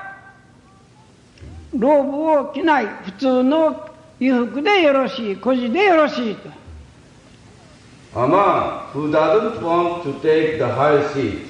[1.74, 6.48] ローブを着ない普通の衣服でよろしい孤児でよろしいと
[8.16, 11.48] A man who doesn't want to take the high seat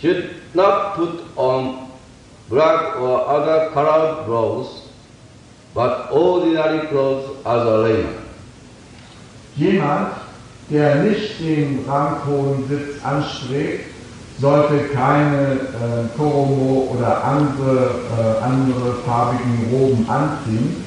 [0.00, 1.90] should not put on
[2.48, 4.88] black or other colored clothes,
[5.74, 8.18] but ordinary clothes as a layman.
[9.58, 10.14] Jemand,
[10.70, 13.84] der nicht den ranghohen Sitz anstrebt,
[14.40, 20.82] sollte keine äh, Koromo oder andere, äh, andere farbigen Roben anziehen,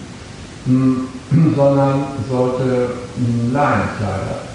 [0.65, 4.48] mh, sondern sollte mh, Leinenkleider.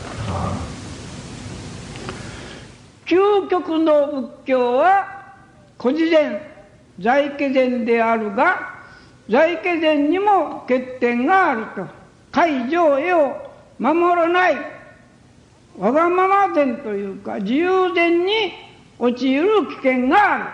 [3.07, 5.35] 究極の仏教は
[5.79, 6.41] 孤児禅
[7.01, 8.75] 在家禅であるが
[9.29, 12.05] 在家禅にも欠点があると。
[12.35, 13.37] 解上絵を
[13.79, 14.57] 守らない。
[15.79, 18.53] わがまま禅というか自由禅に
[18.99, 20.45] 陥る危険がある。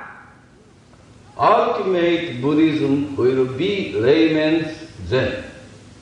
[1.36, 4.66] Ultimate Buddhism will be layman's
[5.08, 5.42] Zen,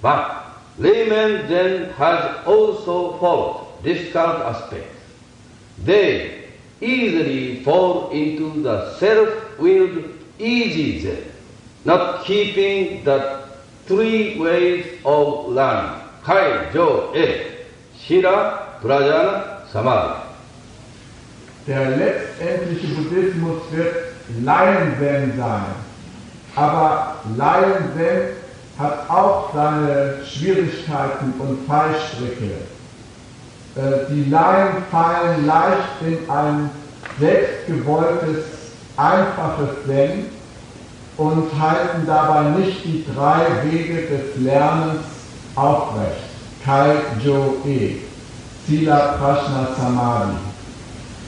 [0.03, 0.48] but
[0.79, 4.99] layman then has also followed this difficult aspects.
[5.85, 6.49] They
[6.81, 10.05] easily fall into the self-willed
[10.39, 11.25] easy Zen,
[11.85, 13.49] not keeping the
[13.87, 17.65] three ways of learning, Kai, Jo, E,
[17.99, 20.25] Shira, Prajana, Samadhi.
[21.67, 23.95] Der letztendliche Buddhismus wird
[24.43, 25.75] Laien-Zen sein.
[26.55, 28.38] Aber Laien-Zen
[28.78, 32.52] hat auch seine Schwierigkeiten und Fallstricke.
[33.76, 36.70] Äh, Die Laien fallen leicht in ein
[37.20, 38.46] selbstgewolltes,
[38.98, 40.26] einfaches Zen
[41.18, 45.02] und halten dabei nicht die drei Wege des Lernens
[45.56, 46.24] aufrecht.
[46.66, 47.98] Kai Jo E,
[48.68, 50.38] Sila Prashna Samadhi,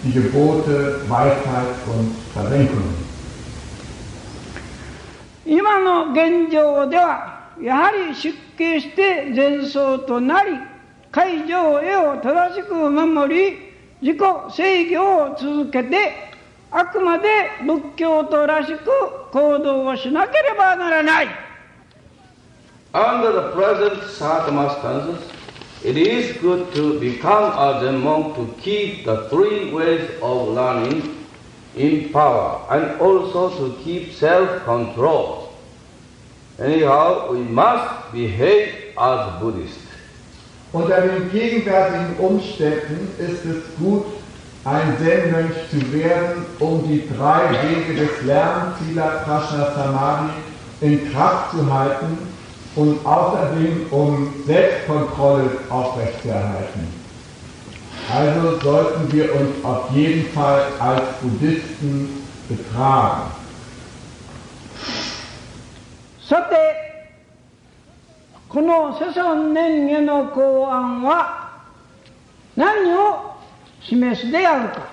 [0.04, 2.94] die Gebote, Weisheit und Versenkung.
[5.48, 7.29] 今の現状では
[7.63, 10.53] やはり出家して禅僧となり
[11.11, 16.31] 会場へを正しく守り自己制御を続けて
[16.71, 17.29] あくまで
[17.67, 18.87] 仏教徒らしく
[19.33, 21.29] 行動をしなければならない
[22.93, 25.21] Under the present circumstances,
[25.85, 31.25] it is good to become a Zen monk to keep the three ways of learning
[31.77, 35.50] in power and also to keep self-control.
[36.61, 39.79] Anyhow, we must behave as Buddhists.
[40.73, 44.05] Unter den gegenwärtigen Umständen ist es gut,
[44.65, 50.31] ein Zen-Mönch zu werden, um die drei Wege des Lernens Sila Prashna Samadhi
[50.83, 52.19] in Kraft zu halten
[52.77, 56.87] und außerdem um Selbstkontrolle aufrechtzuerhalten.
[58.15, 63.40] Also sollten wir uns auf jeden Fall als Buddhisten betragen.
[66.31, 67.11] さて
[68.49, 71.65] この世尊年下の公案は
[72.55, 73.35] 何を
[73.83, 74.89] 示すであるか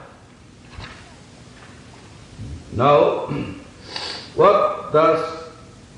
[2.75, 3.27] Now,
[4.35, 5.51] what does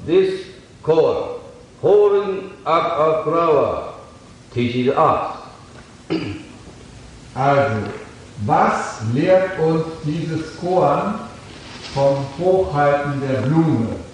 [0.06, 0.46] this
[0.84, 1.40] koan,
[1.82, 3.94] holding up a flower,
[4.54, 5.38] teaches us?
[7.34, 7.94] Also,
[8.46, 11.30] was lehrt uns dieses Koan
[11.94, 14.09] vom Hochhalten der Blume?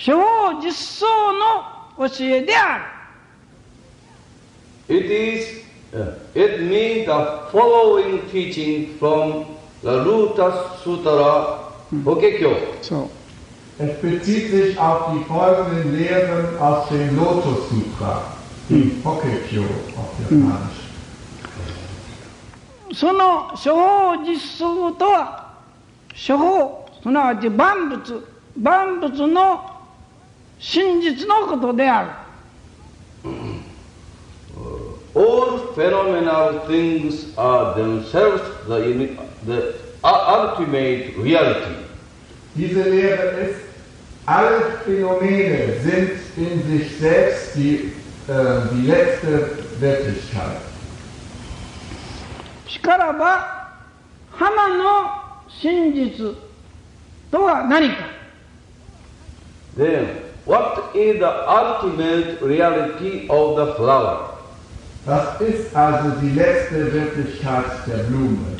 [0.00, 0.14] 小
[0.62, 2.84] 実相の教えである
[4.96, 9.46] It is Uh, it means the following teaching from
[9.82, 11.64] the Lotus Sutra
[12.04, 12.58] Hokekyo.
[12.82, 13.08] そう。
[13.78, 18.22] Es bezieht sich auf die folgenden Lehren aus dem Lotus Sutra,
[18.68, 19.62] die Hokkekyo
[19.96, 20.88] auf Japanisch.
[22.92, 25.54] その処方実相とは
[26.14, 28.26] 処方すなわち万物
[28.60, 29.67] 万物の
[30.58, 32.10] 真実のことである
[35.14, 41.74] All phenomenal things are themselves the, the ultimate reality.
[42.54, 43.60] Diese Lehre ist,
[44.26, 47.92] alle Phänomene sind in sich selbst die,
[48.28, 50.60] äh, die letzte Wirklichkeit.
[52.68, 53.72] しからば
[54.30, 56.36] 花の真実
[57.30, 58.04] とは何か
[59.76, 64.34] Then, what is the ultimate reality of the flower?
[65.04, 68.56] Das ist also die letzte Wirklichkeit der Blume.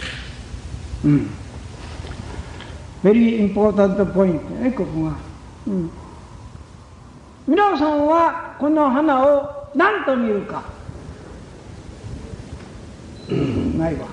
[3.02, 5.16] ベリーインポータントポイントねここが、
[5.68, 5.90] うん、
[7.46, 10.64] 皆さんはこの花を何と見るか
[13.76, 14.08] ないわ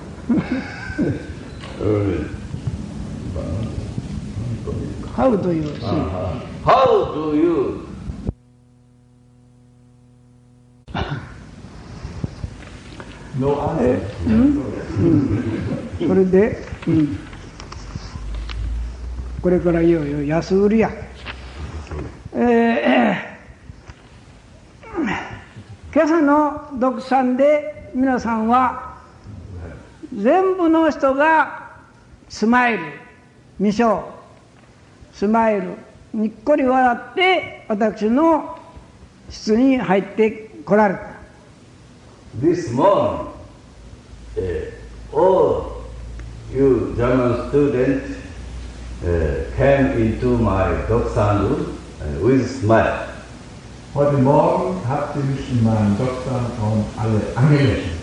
[5.16, 6.55] How do you see?
[6.66, 7.86] How do you?
[16.08, 16.58] こ れで、
[16.88, 17.18] うん、
[19.42, 20.90] これからいよいよ安売りや。
[22.34, 23.36] えー
[25.94, 28.96] 今朝の読参で皆さんは
[30.14, 31.70] 全部の人が
[32.28, 32.84] スマイル、
[33.58, 34.04] 未章、
[35.14, 35.85] スマイル、
[36.16, 38.58] にっこり笑って私の
[39.28, 41.00] 室に入ってこられた。
[42.40, 43.28] this morning,
[44.38, 44.70] uh,
[45.12, 45.84] all
[46.50, 48.16] you German students
[49.04, 53.08] uh, came into my Doksan room uh, with smile.
[53.94, 57.94] Heute Morgen habt ihr mich in meinem Doktorraum alle angelächelt.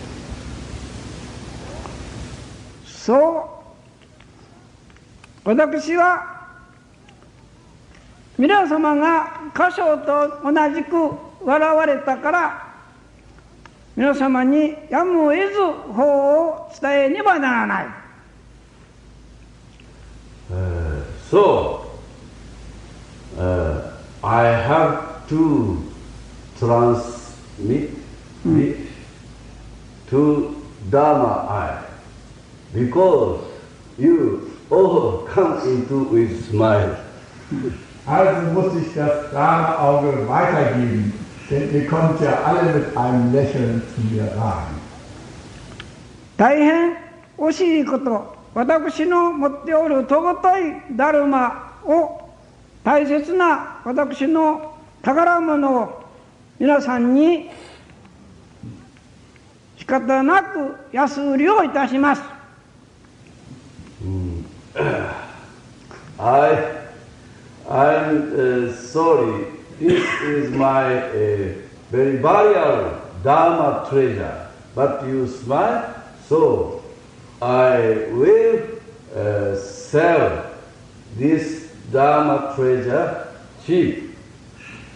[2.86, 3.50] そ
[5.44, 6.33] う私は
[8.36, 10.94] 皆様が歌唱と同じく
[11.44, 12.74] 笑われたから
[13.96, 15.60] 皆様にやむを得ず
[15.92, 17.86] 法を伝えねばならない
[20.52, 21.90] Uh, so,
[23.38, 23.90] uh,
[24.22, 25.78] I have to
[26.58, 27.90] transmit
[28.46, 28.76] it
[30.10, 30.54] to
[30.90, 31.82] Dharma eye
[32.74, 33.40] because
[33.96, 36.94] you all come into with smile.
[38.06, 41.12] Also muss ich das Dharma-Auge weitergeben,
[41.50, 44.74] denn ihr kommt ja alle mit einem Lächeln zu mir rein.
[46.36, 46.96] 大変
[47.38, 52.28] 惜しいこと私の持っておる尊いダルマを
[52.82, 56.04] 大切な私の宝物を
[56.58, 57.50] 皆さんに
[59.76, 62.22] 仕方なく安売りをいたします
[66.16, 66.83] I,
[67.68, 69.46] I'm uh, sorry.
[69.78, 71.54] This is my uh,
[71.90, 74.50] very valuable Dharma treasure.
[74.74, 75.94] But you smile,
[76.28, 76.82] so
[77.40, 78.60] I will
[79.14, 80.50] uh, sell
[81.16, 83.28] this Dharma treasure
[83.64, 84.14] cheap.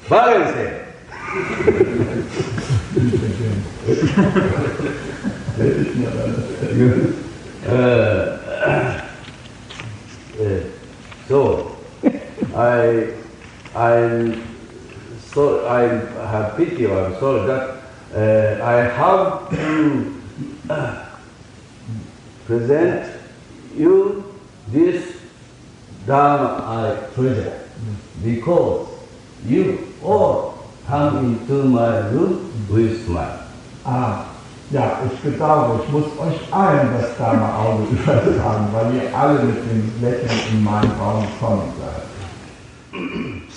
[0.08, 0.84] Sale.
[7.68, 7.70] Uh,
[10.40, 10.60] uh,
[11.26, 11.67] so
[12.58, 13.14] I
[13.76, 14.42] I'm
[15.32, 15.82] so I
[16.26, 17.78] have pity or I'm sorry that
[18.12, 20.22] uh, I have to
[20.68, 21.06] uh,
[22.46, 23.12] present
[23.76, 24.24] you
[24.66, 25.16] this
[26.04, 27.60] Dharma I treasure
[28.24, 28.88] because
[29.46, 33.44] you all come into my room with smile.
[33.84, 34.26] Ah,
[34.70, 39.92] ja, ich bedauere, ich muss euch allen das Dharma-Auge übertragen, weil ihr alle mit dem
[40.00, 41.97] Lächeln in meinen Raum gekommen seid.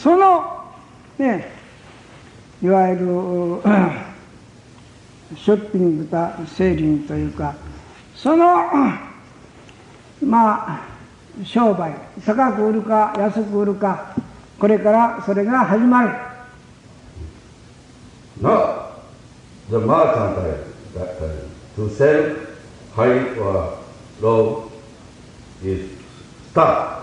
[0.02, 0.64] その
[1.20, 1.52] ね
[2.64, 3.06] いわゆる
[5.38, 7.56] ショッピングとセーリングというか
[8.16, 8.46] その
[10.24, 10.82] まあ
[11.46, 11.94] 商売
[12.26, 14.16] 高く売るか安く売るか
[14.60, 16.10] これからそれが始まる
[18.42, 18.88] No.
[19.70, 21.30] the mercantile that uh,
[21.76, 22.36] to sell
[22.96, 23.78] high or
[24.20, 24.72] low
[25.64, 25.92] is
[26.52, 27.01] start.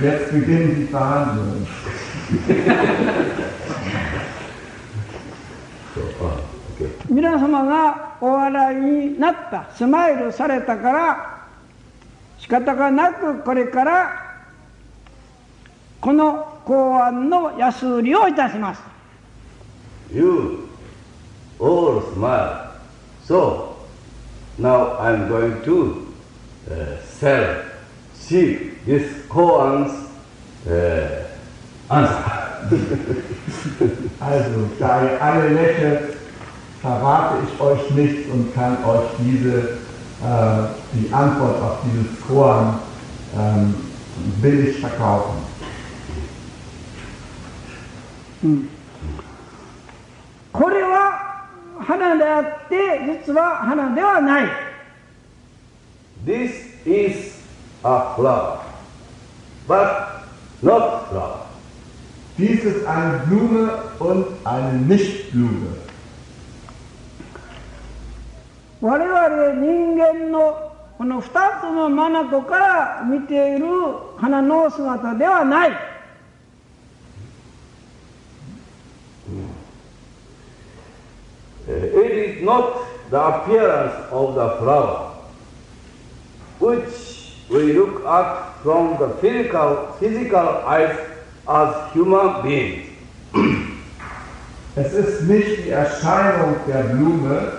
[0.00, 1.66] Jetzt beginnen die Verhandlungen.
[5.94, 6.40] So, uh,
[6.74, 6.90] okay.
[7.08, 11.46] 皆様がお笑いになったスマイルされたから
[12.38, 14.36] 仕方がなくこれから
[16.00, 18.82] この公安の安売りをいたします
[20.12, 20.68] You
[21.58, 22.72] all smile.
[23.24, 23.76] So
[24.58, 26.14] now I'm going to
[26.70, 27.64] uh, sell,
[28.14, 29.91] see this koan's
[30.67, 31.25] uh,
[31.89, 32.41] answer.
[34.19, 36.15] Also, da ihr alle lächelt,
[36.81, 42.79] verrate ich euch nichts und kann euch diese, äh, die Antwort auf dieses Koan
[43.35, 43.73] ähm,
[44.41, 45.41] billig verkaufen.
[50.51, 51.47] これは
[51.79, 52.75] 花であって
[53.25, 54.47] 実は花ではない
[56.25, 56.51] This
[56.85, 57.41] is
[57.83, 58.59] a flower,
[59.66, 60.22] But
[60.62, 61.46] not flower.
[62.38, 65.86] Dies ist eine Blume und eine Nichtblume.
[68.80, 73.66] 我々人間のこの二つの眼から見ている
[74.18, 75.70] 花の姿ではない
[81.68, 85.16] Uh, it is not the appearance of the flower,
[86.60, 87.15] which
[87.49, 90.95] we look at from the physical, physical eyes
[91.47, 92.87] as human beings.
[94.75, 97.53] Es ist nicht die Erscheinung der Blume,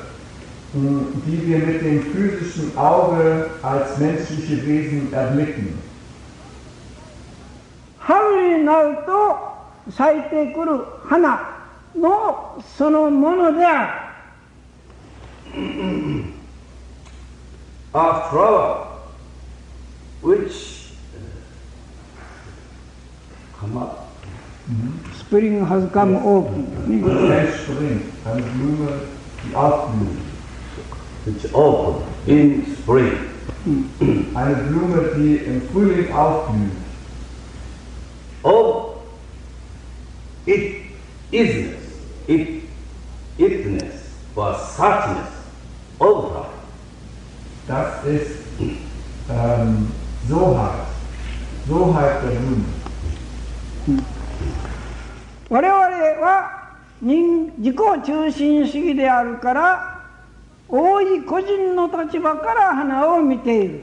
[0.73, 5.79] mh, die wir mit dem physischen Auge als menschliche Wesen erblicken.
[7.99, 9.39] 春になると
[9.91, 11.41] 咲いてくる花
[11.95, 14.03] のそのものである
[17.95, 18.86] A flower
[20.22, 21.20] which uh,
[23.60, 24.10] come up.
[24.70, 25.20] Mm -hmm.
[25.20, 26.26] Spring has come yes.
[26.26, 26.46] up.
[26.88, 29.18] Yes, spring has bloomed
[29.56, 30.20] afternoon.
[31.26, 33.18] It's open in spring.
[34.36, 36.72] I bloom at the fully afternoon.
[38.44, 39.02] Oh,
[40.46, 40.84] it
[41.32, 41.84] isness,
[42.28, 42.64] it
[43.38, 45.32] itness, or suchness,
[46.00, 46.50] of her.
[47.68, 48.06] Das
[49.30, 49.92] um,
[50.28, 50.72] ähm, Soheit.
[51.68, 52.66] Soheit der Blume.
[55.50, 55.80] 我々
[56.20, 60.04] は人自己中心主義であるから
[60.68, 63.82] 大い個人の立場から花を見ている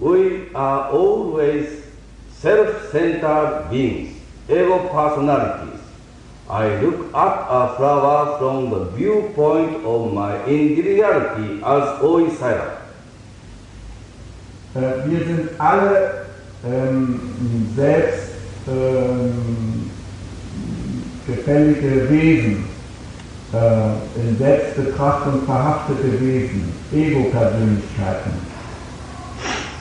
[0.00, 1.84] We are always
[2.42, 5.80] self-centered beings, ego personalities.
[6.50, 12.72] I look at a flower from the viewpoint of my individuality as Oisaya.
[12.72, 12.75] Äh,
[14.75, 16.25] wir sind alle
[16.65, 17.19] ähm,
[17.75, 18.31] selbst
[18.67, 19.91] ähm,
[21.27, 22.65] gefällige Wesen,
[23.53, 28.31] äh, in Selbstbetrachtung verhaftete Wesen, Ego-Persönlichkeiten.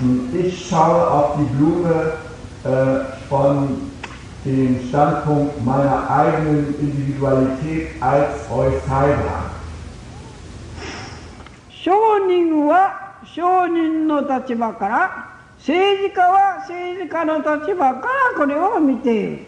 [0.00, 2.12] Und Ich schaue auf die Blume
[2.64, 3.90] äh, von
[4.44, 9.50] dem Standpunkt meiner eigenen Individualität als Eusaira.
[11.82, 13.03] 商人は
[13.35, 15.27] 商人の立場から
[15.57, 19.45] 政治家は政治家の立場からこれを見ている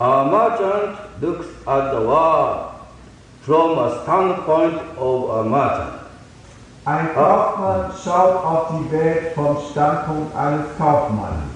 [0.00, 2.72] A merchant looks at the world
[3.42, 6.00] from a standpoint of a merchant.
[6.86, 11.52] Ein Kaufmann schaut auf die Welt vom Standpunkt eines Kaufmanns.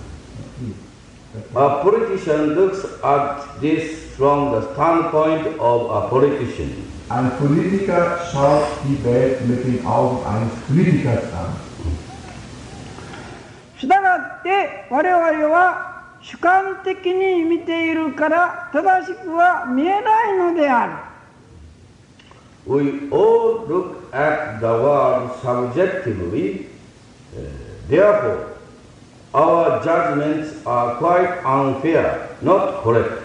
[1.54, 6.90] A politician looks at this from the standpoint of a politician.
[7.08, 11.54] Ein Politiker schaut die Welt mit den Augen eines Politikers an.
[13.78, 20.92] したがって我々は主観的に見ているから正しくは見えないのである
[22.66, 26.66] We all look at the world subjectively,
[27.34, 27.40] uh,
[27.88, 28.58] therefore,
[29.32, 33.17] our judgments are quite unfair, not correct.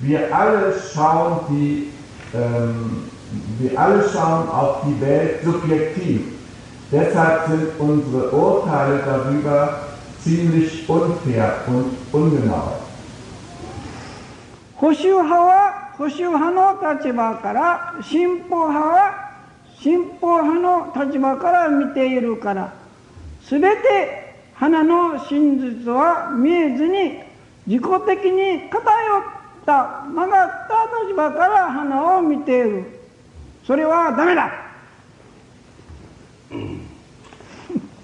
[0.00, 1.92] Wir alle schauen die,
[2.34, 3.10] ähm,
[3.58, 6.22] wir alle schauen auf die Welt subjektiv.
[6.90, 9.80] Deshalb sind unsere Urteile darüber
[10.22, 12.72] ziemlich unfair und ungenau.
[14.80, 19.30] 保守派は保守派の立場から進歩派は
[19.78, 22.72] 進歩派の立場から見ているから
[23.46, 27.20] 全て花の真実は見えずに
[27.66, 29.39] 自己的に偏っ
[29.69, 32.85] た曲がった立場から花を見ている
[33.65, 34.51] それはダメだ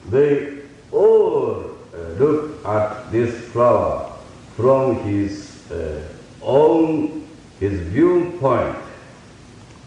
[0.10, 4.12] They all uh, look at this flower
[4.58, 6.02] from his uh,
[6.42, 7.24] own
[7.60, 8.76] his viewpoint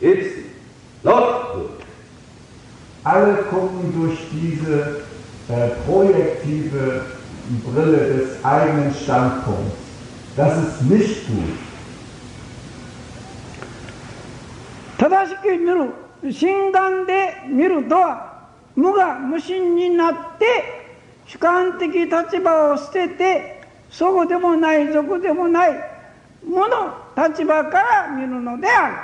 [0.01, 0.47] It's
[1.03, 1.71] not good.
[3.05, 5.03] Alle gucken durch diese
[5.49, 7.03] äh, projektive
[7.65, 9.77] Brille des eigenen Standpunkts.
[10.37, 11.59] Das ist nicht gut.
[15.00, 15.94] 正しく見る
[16.30, 20.46] 心眼で見るとは無我無心になって
[21.26, 25.70] 主観的立場を捨ててそうでもない俗でもない
[26.44, 28.96] 無の立場から見るのである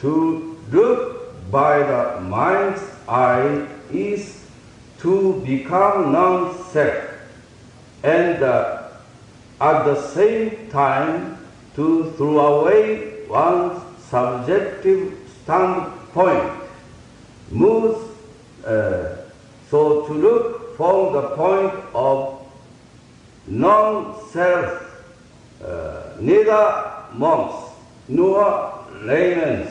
[0.00, 4.46] To look by the mind's eye is
[5.00, 6.94] to become non-self
[8.04, 8.90] and uh,
[9.58, 11.36] at the same time
[11.74, 16.52] to throw away one's subjective standpoint.
[17.50, 17.98] Moves,
[18.66, 19.16] uh,
[19.70, 22.46] so to look from the point of
[23.46, 24.82] non-self,
[25.64, 27.72] uh, neither monks
[28.08, 29.68] nor laymen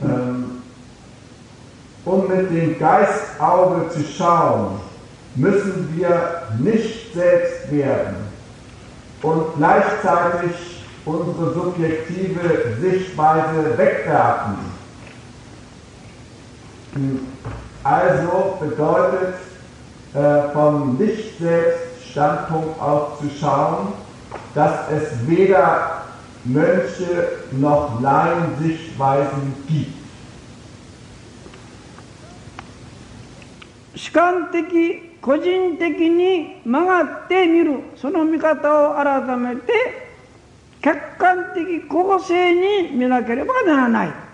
[0.00, 0.62] Ähm,
[2.04, 4.80] um mit dem Geistauge zu schauen,
[5.34, 8.17] müssen wir nicht selbst werden
[9.21, 14.55] und gleichzeitig unsere subjektive Sichtweise wegwerfen.
[17.83, 19.35] Also bedeutet
[20.13, 23.93] äh, vom Nicht-Selbst-Standpunkt aus zu schauen,
[24.53, 26.03] dass es weder
[26.45, 30.03] Mönche noch Laien-Sichtweisen gibt.
[33.95, 34.59] 主観的
[35.20, 37.80] 個人的に曲がって見る。
[37.96, 40.08] その見方を改めて
[40.80, 44.28] 客観的公正に見なければならない。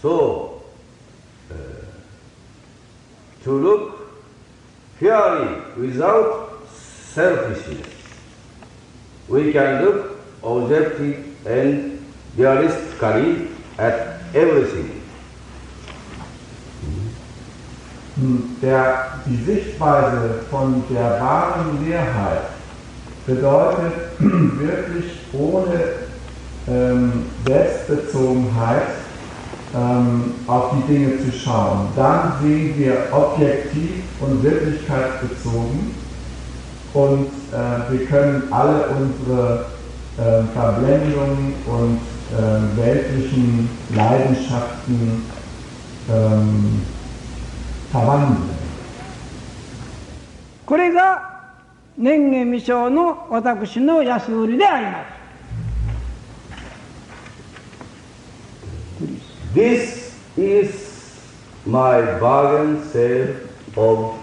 [0.00, 0.57] So, uh,
[3.48, 3.82] to look
[5.00, 7.86] fairly without selfishness,
[9.26, 12.04] we can look objective and
[12.36, 14.94] realistically at everything.
[18.60, 22.50] Der, die Sichtweise von der wahren Leerheit
[23.26, 25.92] bedeutet wirklich ohne
[26.66, 29.07] ähm, Selbstbezogenheit
[29.75, 31.87] ähm, auf die Dinge zu schauen.
[31.95, 35.95] Dann sehen wir objektiv und wirklichkeitsbezogen
[36.93, 39.65] und äh, wir können alle unsere
[40.17, 41.99] äh, Verblendungen und
[42.31, 45.25] äh, weltlichen Leidenschaften
[46.09, 46.81] ähm,
[47.91, 48.49] verwandeln.
[50.65, 51.33] これが
[51.97, 55.16] 年月未生の私の安売りであります
[59.53, 60.71] This is
[61.65, 63.35] my bargain sale
[63.77, 64.15] of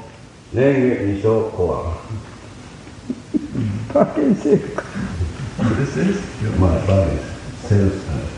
[0.53, 1.97] Nenge Nisho Koa.
[5.77, 6.21] This is
[6.59, 7.18] my bargain
[7.68, 8.31] sale uh,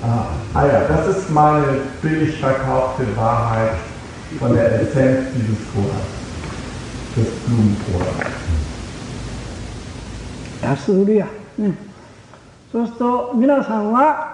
[0.00, 3.74] Ah, ah ja, das ist meine billig verkaufte Wahrheit
[4.38, 6.06] von der Essenz dieses Koras,
[7.16, 8.32] des Blumenkoras.
[10.60, 11.72] 安売りや、ね、
[12.72, 14.31] そうすると皆さんは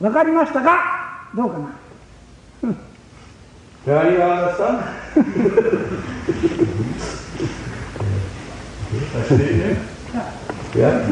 [0.00, 1.68] 分かりましたかどうかな
[3.86, 4.82] Can you understand?
[9.14, 9.76] Versteht ihr?
[10.74, 11.06] Yeah?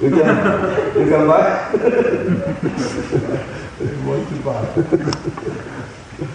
[0.00, 0.26] you can,
[0.96, 1.42] you can buy?
[4.06, 4.64] Wunderbar.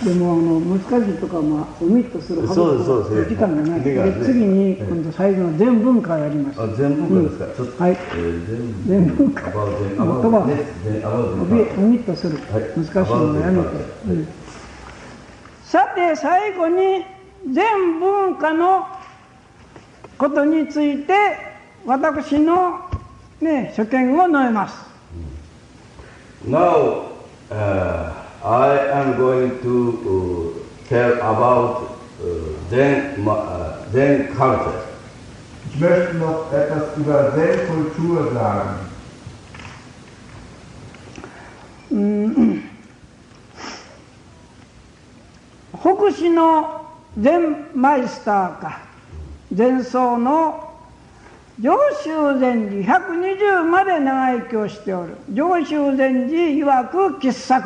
[0.03, 6.61] でもあの難しいとかまあオミットするはずそうですそうです時間がない時間がねで次に今度最後の全文化をやります。
[6.61, 7.91] あ全文化ですか、ちょっと、はい。
[7.91, 9.41] えー全全文化。
[9.41, 10.63] 言葉 the ね
[11.77, 13.69] オミットするはい難しいのをやめて、
[14.07, 14.27] うん
[15.63, 17.03] さて最後に
[17.51, 18.87] 全文化の
[20.17, 21.13] ことについて
[21.85, 22.89] 私の、
[23.41, 24.87] ね、所見を述べます。
[26.47, 27.11] Now,
[27.49, 34.83] uh, I am going to uh, tell about uh, Zen, uh, Zen culture.
[35.69, 38.87] Ich möchte noch etwas über Zen-Kultur sagen.
[45.79, 46.85] 北市の
[47.17, 48.81] 禅マイスターか
[49.53, 50.73] 禅僧の
[51.59, 57.61] 上州禅寺120まで長生きをしておる上州禅寺曰く喫茶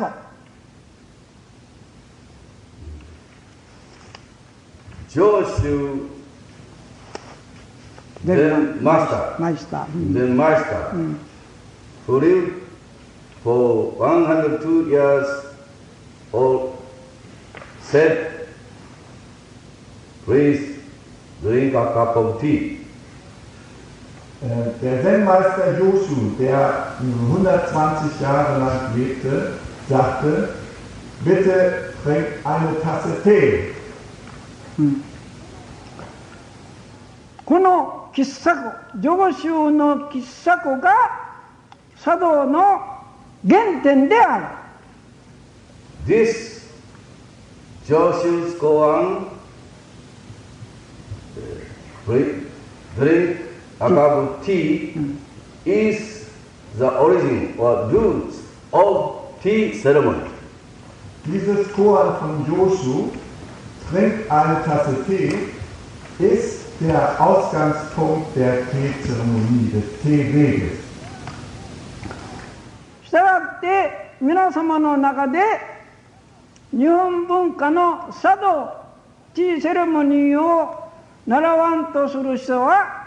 [5.14, 6.08] 庫 Joshu
[8.24, 11.16] then master, マイスター、うん then master,
[12.06, 12.62] who lived
[13.42, 15.26] for 102 years
[16.32, 16.74] old,
[17.82, 18.46] said,
[20.24, 20.78] please
[21.42, 22.78] drink a cup of tea.
[24.42, 29.52] Äh, Der Zen-Meister Joshu, der 120 Jahre lang lebte,
[29.88, 30.48] sagte,
[31.24, 33.72] bitte trink eine Tasse Tee.
[37.44, 40.94] この喫茶庫上州の喫茶庫が
[42.02, 42.80] 茶道の
[43.46, 44.46] 原点である
[46.06, 46.62] This
[47.86, 49.28] Joshu's koan,
[52.06, 52.46] drink,
[52.96, 53.40] drink
[53.80, 54.94] a cup of tea,
[55.64, 56.30] is
[56.78, 58.40] the origin or roots
[58.72, 60.30] of tea ceremony.
[61.26, 63.10] Dieses Koan von Joshu,
[63.92, 65.52] trink eine Tasse Tee,
[66.18, 70.78] ist der Ausgangspunkt der Teezeremonie, des Teeweges.
[73.04, 75.38] したがって皆様の中で
[76.70, 78.72] 日本文化の茶道
[79.34, 80.90] ティーセレモニーを
[81.26, 83.06] 習わんとする人は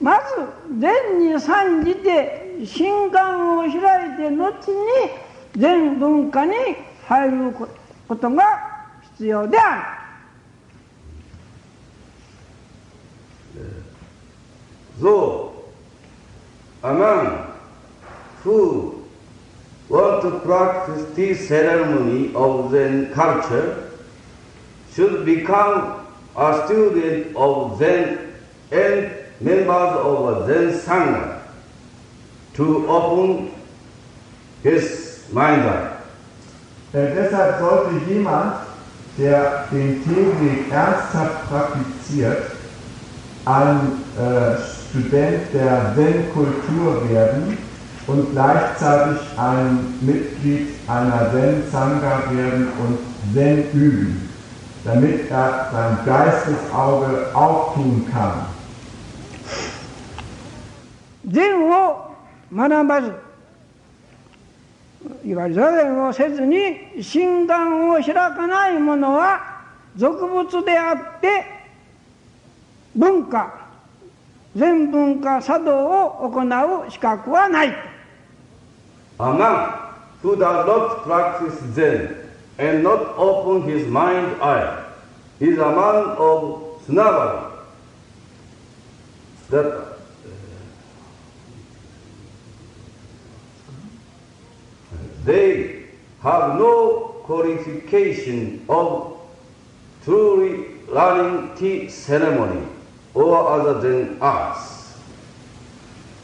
[0.00, 6.54] まず禅に参じて心眼を開いて後に禅文化に
[7.06, 7.52] 入る
[8.08, 8.42] ことが
[9.16, 9.95] 必要である。
[14.98, 15.52] Though
[16.82, 17.52] among
[18.42, 19.04] who
[19.88, 23.90] want to practice tea ceremony of Zen culture
[24.94, 28.32] should become a student of Zen
[28.70, 31.42] and members of a Zen Sangha
[32.54, 33.52] to open
[34.62, 35.92] his mind eye.
[36.92, 38.54] Äh, deshalb sollte jemand,
[39.18, 42.52] der den Teeweg ernsthaft praktiziert,
[43.44, 47.57] ein äh, Student der Zen-Kultur werden
[48.07, 54.29] und gleichzeitig ein Mitglied einer Zen-Sangha werden und Zen üben,
[54.83, 58.47] damit er sein Geistesauge auftun kann.
[61.27, 62.15] 禅を
[62.53, 63.13] 学ばず
[65.23, 69.61] いわゆる座禅をせずに心眼を開かない者は
[69.95, 71.45] 俗物であって
[72.95, 73.64] 文化
[74.55, 76.41] 全文化茶道を行
[76.85, 77.73] う資格はない
[79.19, 79.69] A man
[80.23, 82.15] who does not practice Zen
[82.57, 84.83] and not open his mind eye
[85.39, 87.51] is a man of snobbery.
[89.49, 89.85] That uh,
[95.25, 95.85] they
[96.23, 99.17] have no qualification of
[100.03, 102.65] truly learning tea ceremony
[103.16, 104.92] Or other than arts.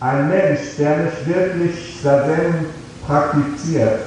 [0.01, 2.67] Ein Mensch, der nicht wirklich Sazen
[3.07, 4.01] praktiziert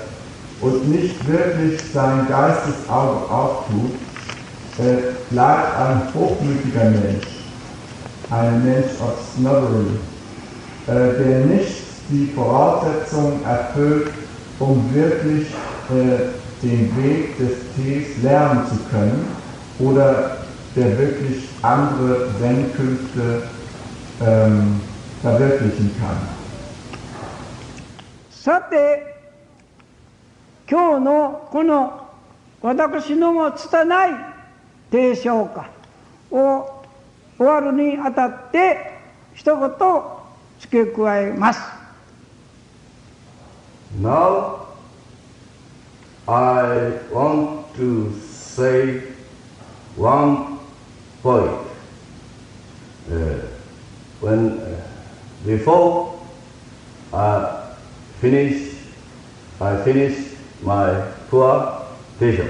[0.61, 3.91] und nicht wirklich sein Geistesauge auftut,
[4.77, 7.27] äh, bleibt ein hochmütiger Mensch,
[8.29, 9.97] ein Mensch of Snobbery,
[10.88, 14.11] äh, der nicht die Voraussetzungen erfüllt,
[14.59, 15.47] um wirklich
[15.89, 19.27] äh, den Weg des Tees lernen zu können
[19.79, 20.44] oder
[20.76, 23.43] der wirklich andere Zen-Künste
[24.21, 24.82] ähm,
[25.21, 26.17] verwirklichen kann.
[28.30, 29.15] さて
[30.69, 32.07] 今日のこの
[32.61, 34.11] 私のも拙い
[34.91, 35.67] 提唱歌
[36.30, 36.84] を
[37.38, 38.93] 終わるにあたって
[39.34, 39.69] 一言
[40.59, 41.61] 付け加えます
[43.99, 44.67] Now,
[46.28, 49.01] I want to say
[49.97, 50.54] one
[51.24, 51.66] point.
[53.11, 53.40] Uh,
[54.20, 54.80] when uh,
[55.44, 56.20] before
[57.12, 57.74] I
[58.20, 58.74] finish,
[59.61, 61.86] I finish my poor
[62.18, 62.48] vision.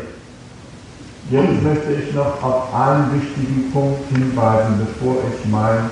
[1.30, 5.88] Jetzt möchte ich noch auf einen wichtigen Punkt hinweisen, bevor ich mein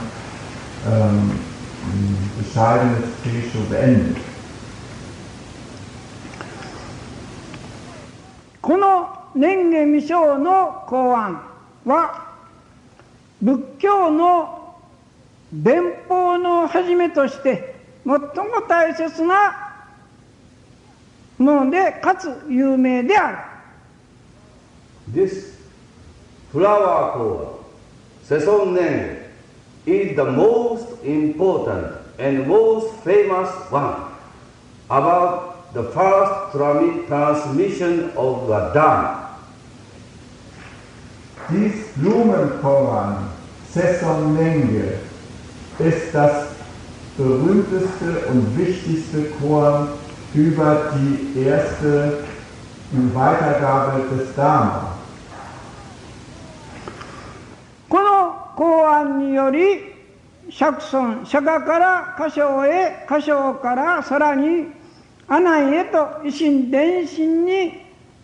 [0.85, 1.39] ähm,
[2.39, 4.17] bescheidenes Teeshow beende.
[8.61, 11.41] この年下未生の公案
[11.87, 12.32] は
[13.44, 14.78] 仏教の
[15.52, 17.76] 伝法の始めとして
[18.06, 18.22] 最も
[18.70, 19.84] 大切な
[21.38, 23.38] ものでかつ有名である
[25.12, 25.58] This
[26.54, 27.60] flower core,
[28.24, 29.24] Seson Nenge,
[29.86, 34.06] is the most important and most famous one
[34.90, 39.24] about the first transmission of the Dharma.
[41.50, 43.33] Dies Blumenkoran, Sesson
[43.76, 45.00] Lenge,
[45.80, 46.48] ist das
[47.18, 49.88] berühmteste und wichtigste Chor
[50.34, 52.24] über die erste
[52.92, 54.90] Weitergabe des Dharma.
[57.90, 59.94] この公案により
[60.50, 64.68] 釈尊釈迦から歌唱へ歌唱からさらに
[65.28, 67.74] 阿南へと維新伝心に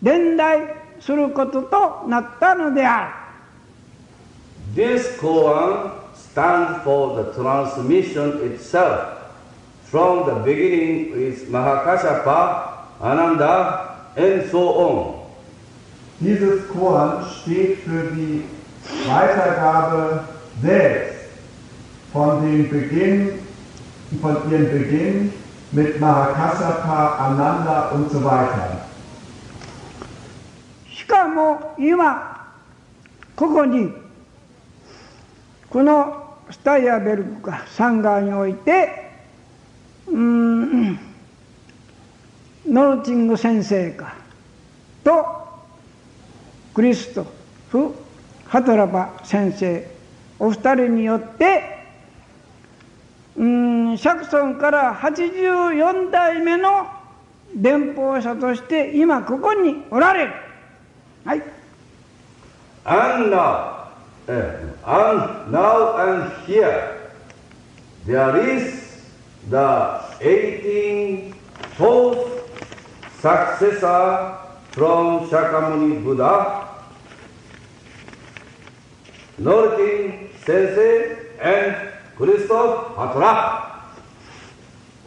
[0.01, 3.18] 伝来することとなったのである
[4.78, 9.14] This koan stands for the transmission itself
[9.84, 15.20] from the beginning with Mahakashapa, Ananda, and so on.
[16.20, 18.44] Dieses Koran steht für die
[19.06, 20.24] Weitergabe
[20.62, 21.28] selbst
[22.12, 23.38] von dem Beginn,
[24.20, 25.32] von ihrem Beginn
[25.72, 28.80] mit Mahakasapa, Ananda und so weiter.
[30.88, 32.48] しかも今
[33.36, 33.97] ここに
[35.69, 39.11] このスタイアベルクが山河において
[40.07, 40.93] うん
[42.67, 44.15] ノルティング先生か
[45.03, 45.25] と
[46.73, 47.25] クリスト
[47.69, 47.93] フ・
[48.47, 49.87] ハトラバ先生
[50.39, 51.79] お二人によって
[53.35, 56.87] うーん釈尊から84代目の
[57.55, 60.33] 伝法者として今ここにおられる。
[61.25, 61.43] はい。
[62.85, 63.78] And now, eh,
[64.29, 67.11] and now and here,
[68.05, 69.01] there is
[69.49, 71.33] the 18th
[73.19, 74.37] successor
[74.71, 76.67] from Shakyamuni Buddha,
[79.41, 81.75] Norkin Sensei and
[82.15, 83.65] Christoph Hatra.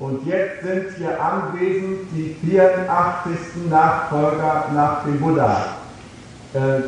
[0.00, 3.70] Und jetzt sind hier anwesend die 84.
[3.70, 5.76] Nachfolger nach dem Buddha.
[6.54, 6.80] Äh,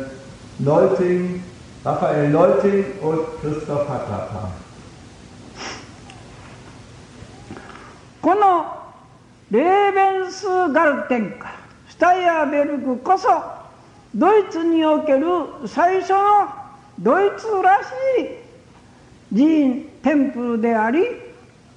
[0.59, 1.43] Neuting,
[1.85, 4.49] Raphael Neuting und Christoph Hattata.
[8.23, 8.65] この
[9.51, 11.53] レーベンスガルテンか
[11.87, 13.27] スタイアベルクこそ
[14.15, 15.27] ドイツにおける
[15.67, 16.49] 最初の
[16.97, 17.85] ドイツらし
[19.31, 21.03] い寺院テンプルであり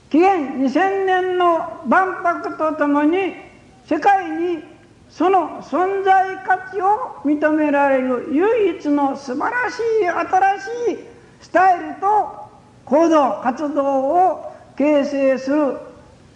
[0.08, 3.34] 紀元2000年の万博とともに
[3.86, 4.62] 世界に
[5.10, 10.98] その存在価値を認められる唯一の素晴らしい新しい
[11.40, 12.48] スタイルと
[12.84, 15.76] 行動活動を形成する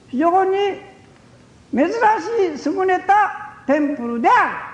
[0.08, 0.52] 非常に
[1.74, 4.72] 珍しい優れたテンプルである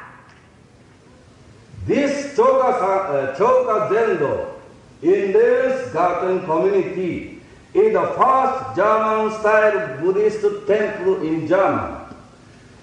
[1.89, 4.59] This Choka, Choka Zendo
[5.01, 7.41] in this garden community
[7.73, 11.98] is the first German-style Buddhist temple in Germany.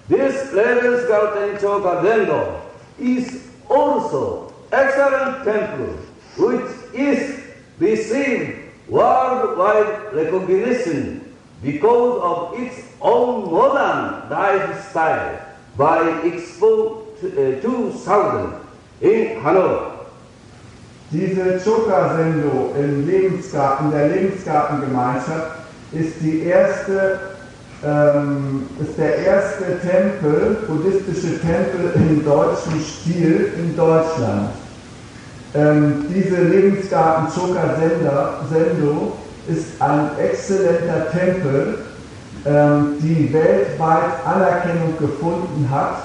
[0.08, 2.62] This Ravensgarten Choka Zendo
[2.99, 5.95] is also excellent temple
[6.38, 7.39] which is
[7.80, 11.34] received worldwide recognition
[11.64, 15.39] because of its own modern lifestyle
[15.78, 18.53] by Expo uh, 2000
[19.01, 19.91] in Hannover.
[21.12, 25.58] Diese Choka-Sendo im Lebensgarten, der Lebensgartengemeinschaft
[25.91, 27.35] ist die erste,
[27.84, 34.49] ähm, ist der erste Tempel, buddhistische Tempel im deutschen Stil in Deutschland.
[35.53, 39.13] Ähm, diese Lebensgarten Choka-Sendo
[39.47, 41.80] ist ein exzellenter Tempel,
[42.45, 45.97] ähm, die weltweit Anerkennung gefunden hat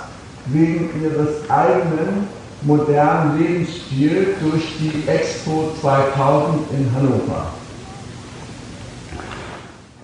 [0.46, 2.28] wegen ihres eigenen
[2.62, 7.46] modernen Lebensstils durch die Expo 2000 in Hannover.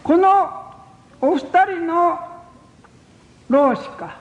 [0.02, 0.65] この
[1.20, 2.18] お二人の
[3.48, 4.18] 老師か。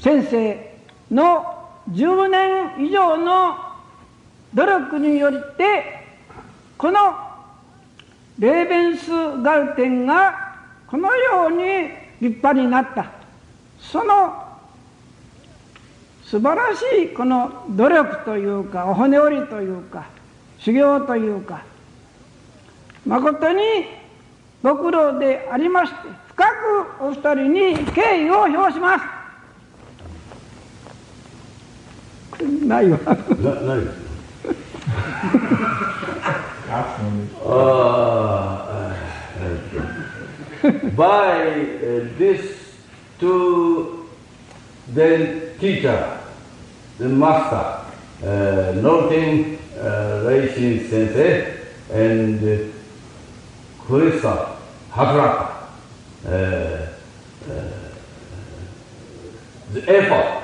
[0.00, 0.76] 先生
[1.10, 1.44] の
[1.90, 3.56] 10年以上の
[4.54, 6.04] 努力によって
[6.76, 7.14] この
[8.38, 9.10] レーベンス
[9.42, 10.56] ガルテンが
[10.86, 11.88] このように
[12.20, 13.10] 立派になった。
[13.80, 14.44] その
[16.24, 20.06] 素晴らしいこの努力というかお骨折りというか
[20.58, 21.62] 修行というか
[23.06, 23.60] 誠に
[24.64, 25.98] ご苦労でありまして
[26.28, 26.44] 深
[26.98, 29.04] くお二人に敬意を表します
[32.66, 33.04] ないわ no.
[36.66, 37.36] Gab's noch nicht.
[37.44, 38.94] Uh,
[40.96, 42.56] by uh, this
[43.20, 44.08] two
[44.88, 46.18] then teacher,
[46.96, 47.84] the master,
[48.26, 51.52] uh, Norton uh, Reishin Sensei
[51.92, 54.53] and uh, Kurisa
[54.94, 55.50] Hakuraka,
[56.24, 56.86] uh, uh,
[59.72, 60.42] the effort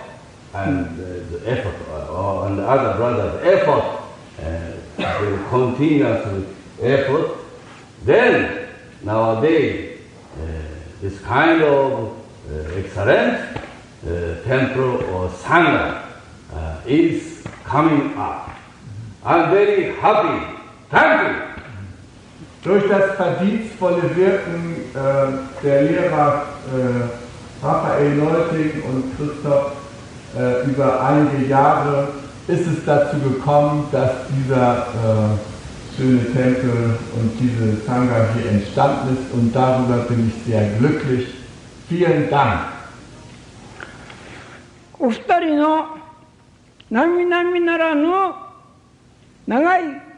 [0.55, 4.03] and uh, the effort uh, and the other brothers' effort,
[4.43, 6.47] uh, the continuous
[6.83, 7.37] effort
[8.05, 8.67] Then,
[9.05, 10.01] nowadays,
[11.01, 12.17] this kind of
[12.77, 13.57] excellent
[14.07, 16.03] uh, temple or sangha
[16.87, 18.51] is coming up.
[19.23, 20.57] I'm very happy.
[20.91, 21.50] Thank you.
[22.64, 29.74] Durch das verdienstvolle Wirken äh, der Lehrer äh, Raphael Neuting und Christoph
[30.38, 32.10] äh, über einige Jahre
[32.48, 39.34] ist es dazu gekommen, dass dieser äh, schöne Tempel und diese Sangha hier entstanden ist
[39.34, 41.34] und darüber bin ich sehr glücklich.
[41.88, 42.60] Vielen Dank.
[44.98, 45.98] お二人の
[46.90, 48.08] 並々ならぬ
[49.46, 50.09] 長い御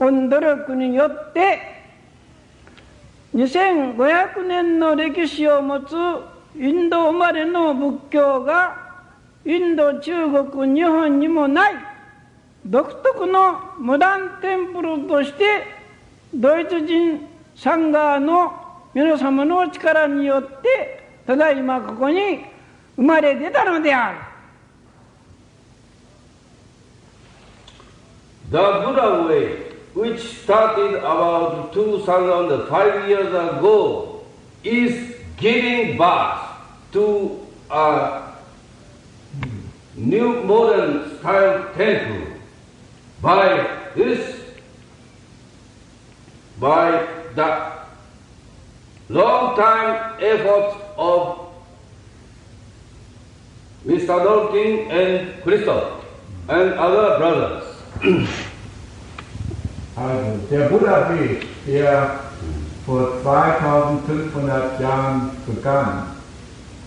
[0.00, 1.60] 努力によって
[3.34, 5.94] 2500年の歴史を持つ
[6.56, 8.76] インド生まれの仏教が
[9.44, 10.12] インド中
[10.44, 11.74] 国日本にもない
[12.64, 15.64] 独特のモダンテンプルとして
[16.34, 18.52] ドイツ人サンガーの
[18.94, 22.40] 皆様の力によってただいまここに
[22.96, 24.18] 生まれ出たのである。
[28.50, 34.24] The Buddha way, which started about 2005 years ago,
[34.62, 36.40] is giving birth
[36.92, 38.34] to a
[39.96, 42.32] new modern style temple
[43.20, 44.40] by this,
[46.58, 47.72] by the
[49.08, 51.52] long time efforts of
[53.84, 54.22] Mr.
[54.24, 56.04] Dolkin and Christoph
[56.48, 58.28] and other brothers.
[60.00, 62.20] Also, der Buddha-Weg, der
[62.86, 66.04] vor 2500 Jahren begann,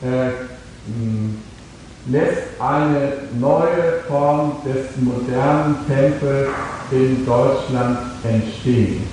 [0.02, 0.32] äh,
[2.10, 6.50] lässt eine neue Form des modernen Tempels
[6.90, 9.04] in Deutschland entstehen.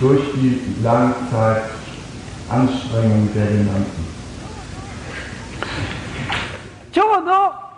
[0.00, 4.08] Durch die Langzeitanstrengung der genannten.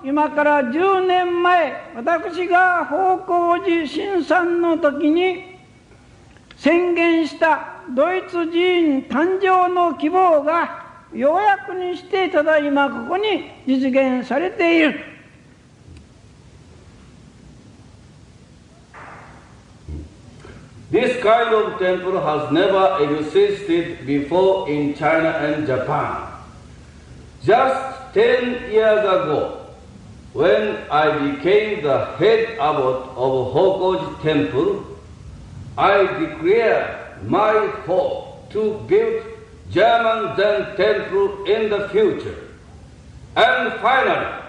[0.03, 5.59] 今から10年前私が方向寺新参の時に
[6.57, 15.01] 宣言したドイツ人誕生の希望がようやくにしてただいまここに実現されている。
[20.90, 22.18] This kind of temple
[30.32, 34.84] when I became the head abbot of Hokoji Temple,
[35.76, 39.24] I declared my hope to build
[39.70, 42.48] German Zen temple in the future.
[43.36, 44.42] And finally,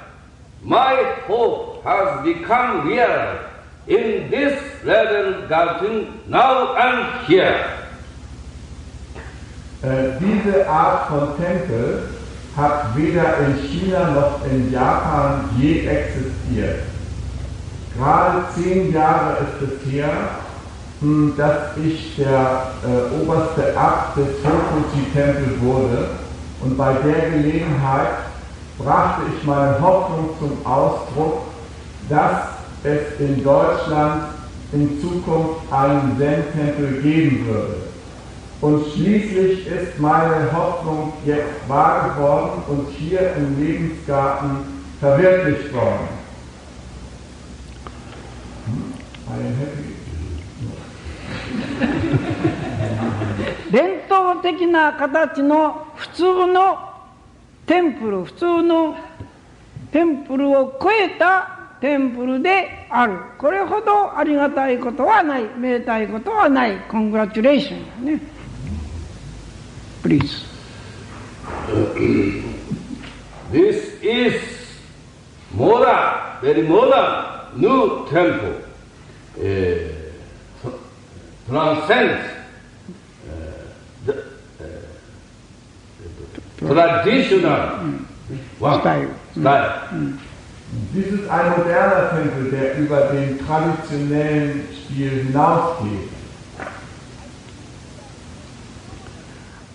[0.62, 0.96] my
[1.28, 3.40] hope has become real
[3.88, 7.78] in this Rebel garden now and here.
[9.84, 12.08] Äh, diese Art von Tempel
[12.58, 16.84] hat weder in China noch in Japan je existiert.
[17.98, 20.10] Gerade zehn Jahre ist es her,
[21.02, 26.10] hm, dass ich der äh, oberste Abt des Hokuji-Tempel wurde
[26.62, 28.10] und bei der Gelegenheit
[28.78, 31.44] brachte ich meine Hoffnung zum Ausdruck,
[32.10, 32.50] dass
[32.84, 34.24] es in Deutschland
[34.72, 37.91] in Zukunft einen Zen-Tempel geben würde.
[38.62, 44.58] Und schließlich ist meine Hoffnung jetzt wahr geworden und hier im Lebensgarten
[45.00, 46.22] verwirklicht worden.
[53.72, 56.78] 伝統的な形の普通の
[57.66, 58.98] テンプル普通の
[59.92, 68.22] テンプルを超えたテンプルであるこれほどありがたいことはないめでたいことはないコングラチュレーションね
[70.02, 70.44] Please.
[73.52, 74.42] this is
[75.54, 78.62] modern, very modern, new temple.
[79.38, 80.02] Uh,
[81.48, 82.26] transcends
[83.28, 83.42] uh,
[84.06, 84.14] the
[84.60, 84.64] uh,
[86.58, 88.06] traditional mm.
[88.60, 89.10] one, style.
[89.36, 89.88] style.
[89.92, 90.20] Mm.
[90.94, 96.11] This ist ein moderner Tempel, der über den traditionellen Stil hinausgeht.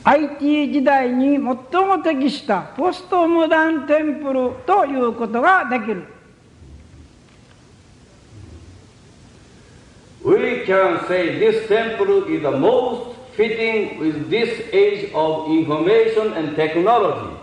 [0.08, 1.58] IT 時代に最も
[2.00, 6.06] 適したポストモダンテンプルということができる
[10.24, 16.56] We can say this temple is the most fitting with this age of information and
[16.56, 17.36] technology.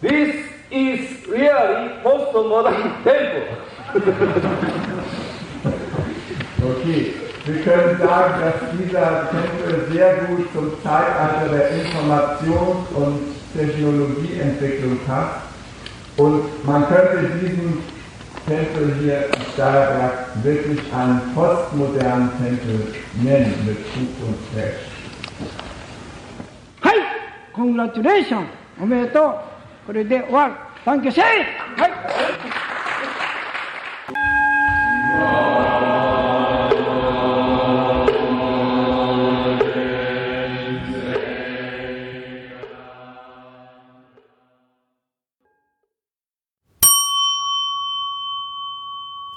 [0.00, 3.56] This is really postmodern temple.
[6.62, 13.19] Okay, Wir können sagen, dass dieser Tempel sehr gut zum Zeitalter der Informations- und
[13.55, 15.41] Technologieentwicklung passt.
[16.17, 17.83] Und man könnte diesen
[18.47, 20.13] Tempel hier in Steierberg
[20.43, 24.91] wirklich einen postmodernen Tempel nennen mit Fug und Recht.
[26.81, 26.95] はい
[27.53, 28.47] コングラチュレーション
[28.81, 29.35] おめでとう
[29.85, 31.21] これで終わる Danke schön
[31.77, 31.87] は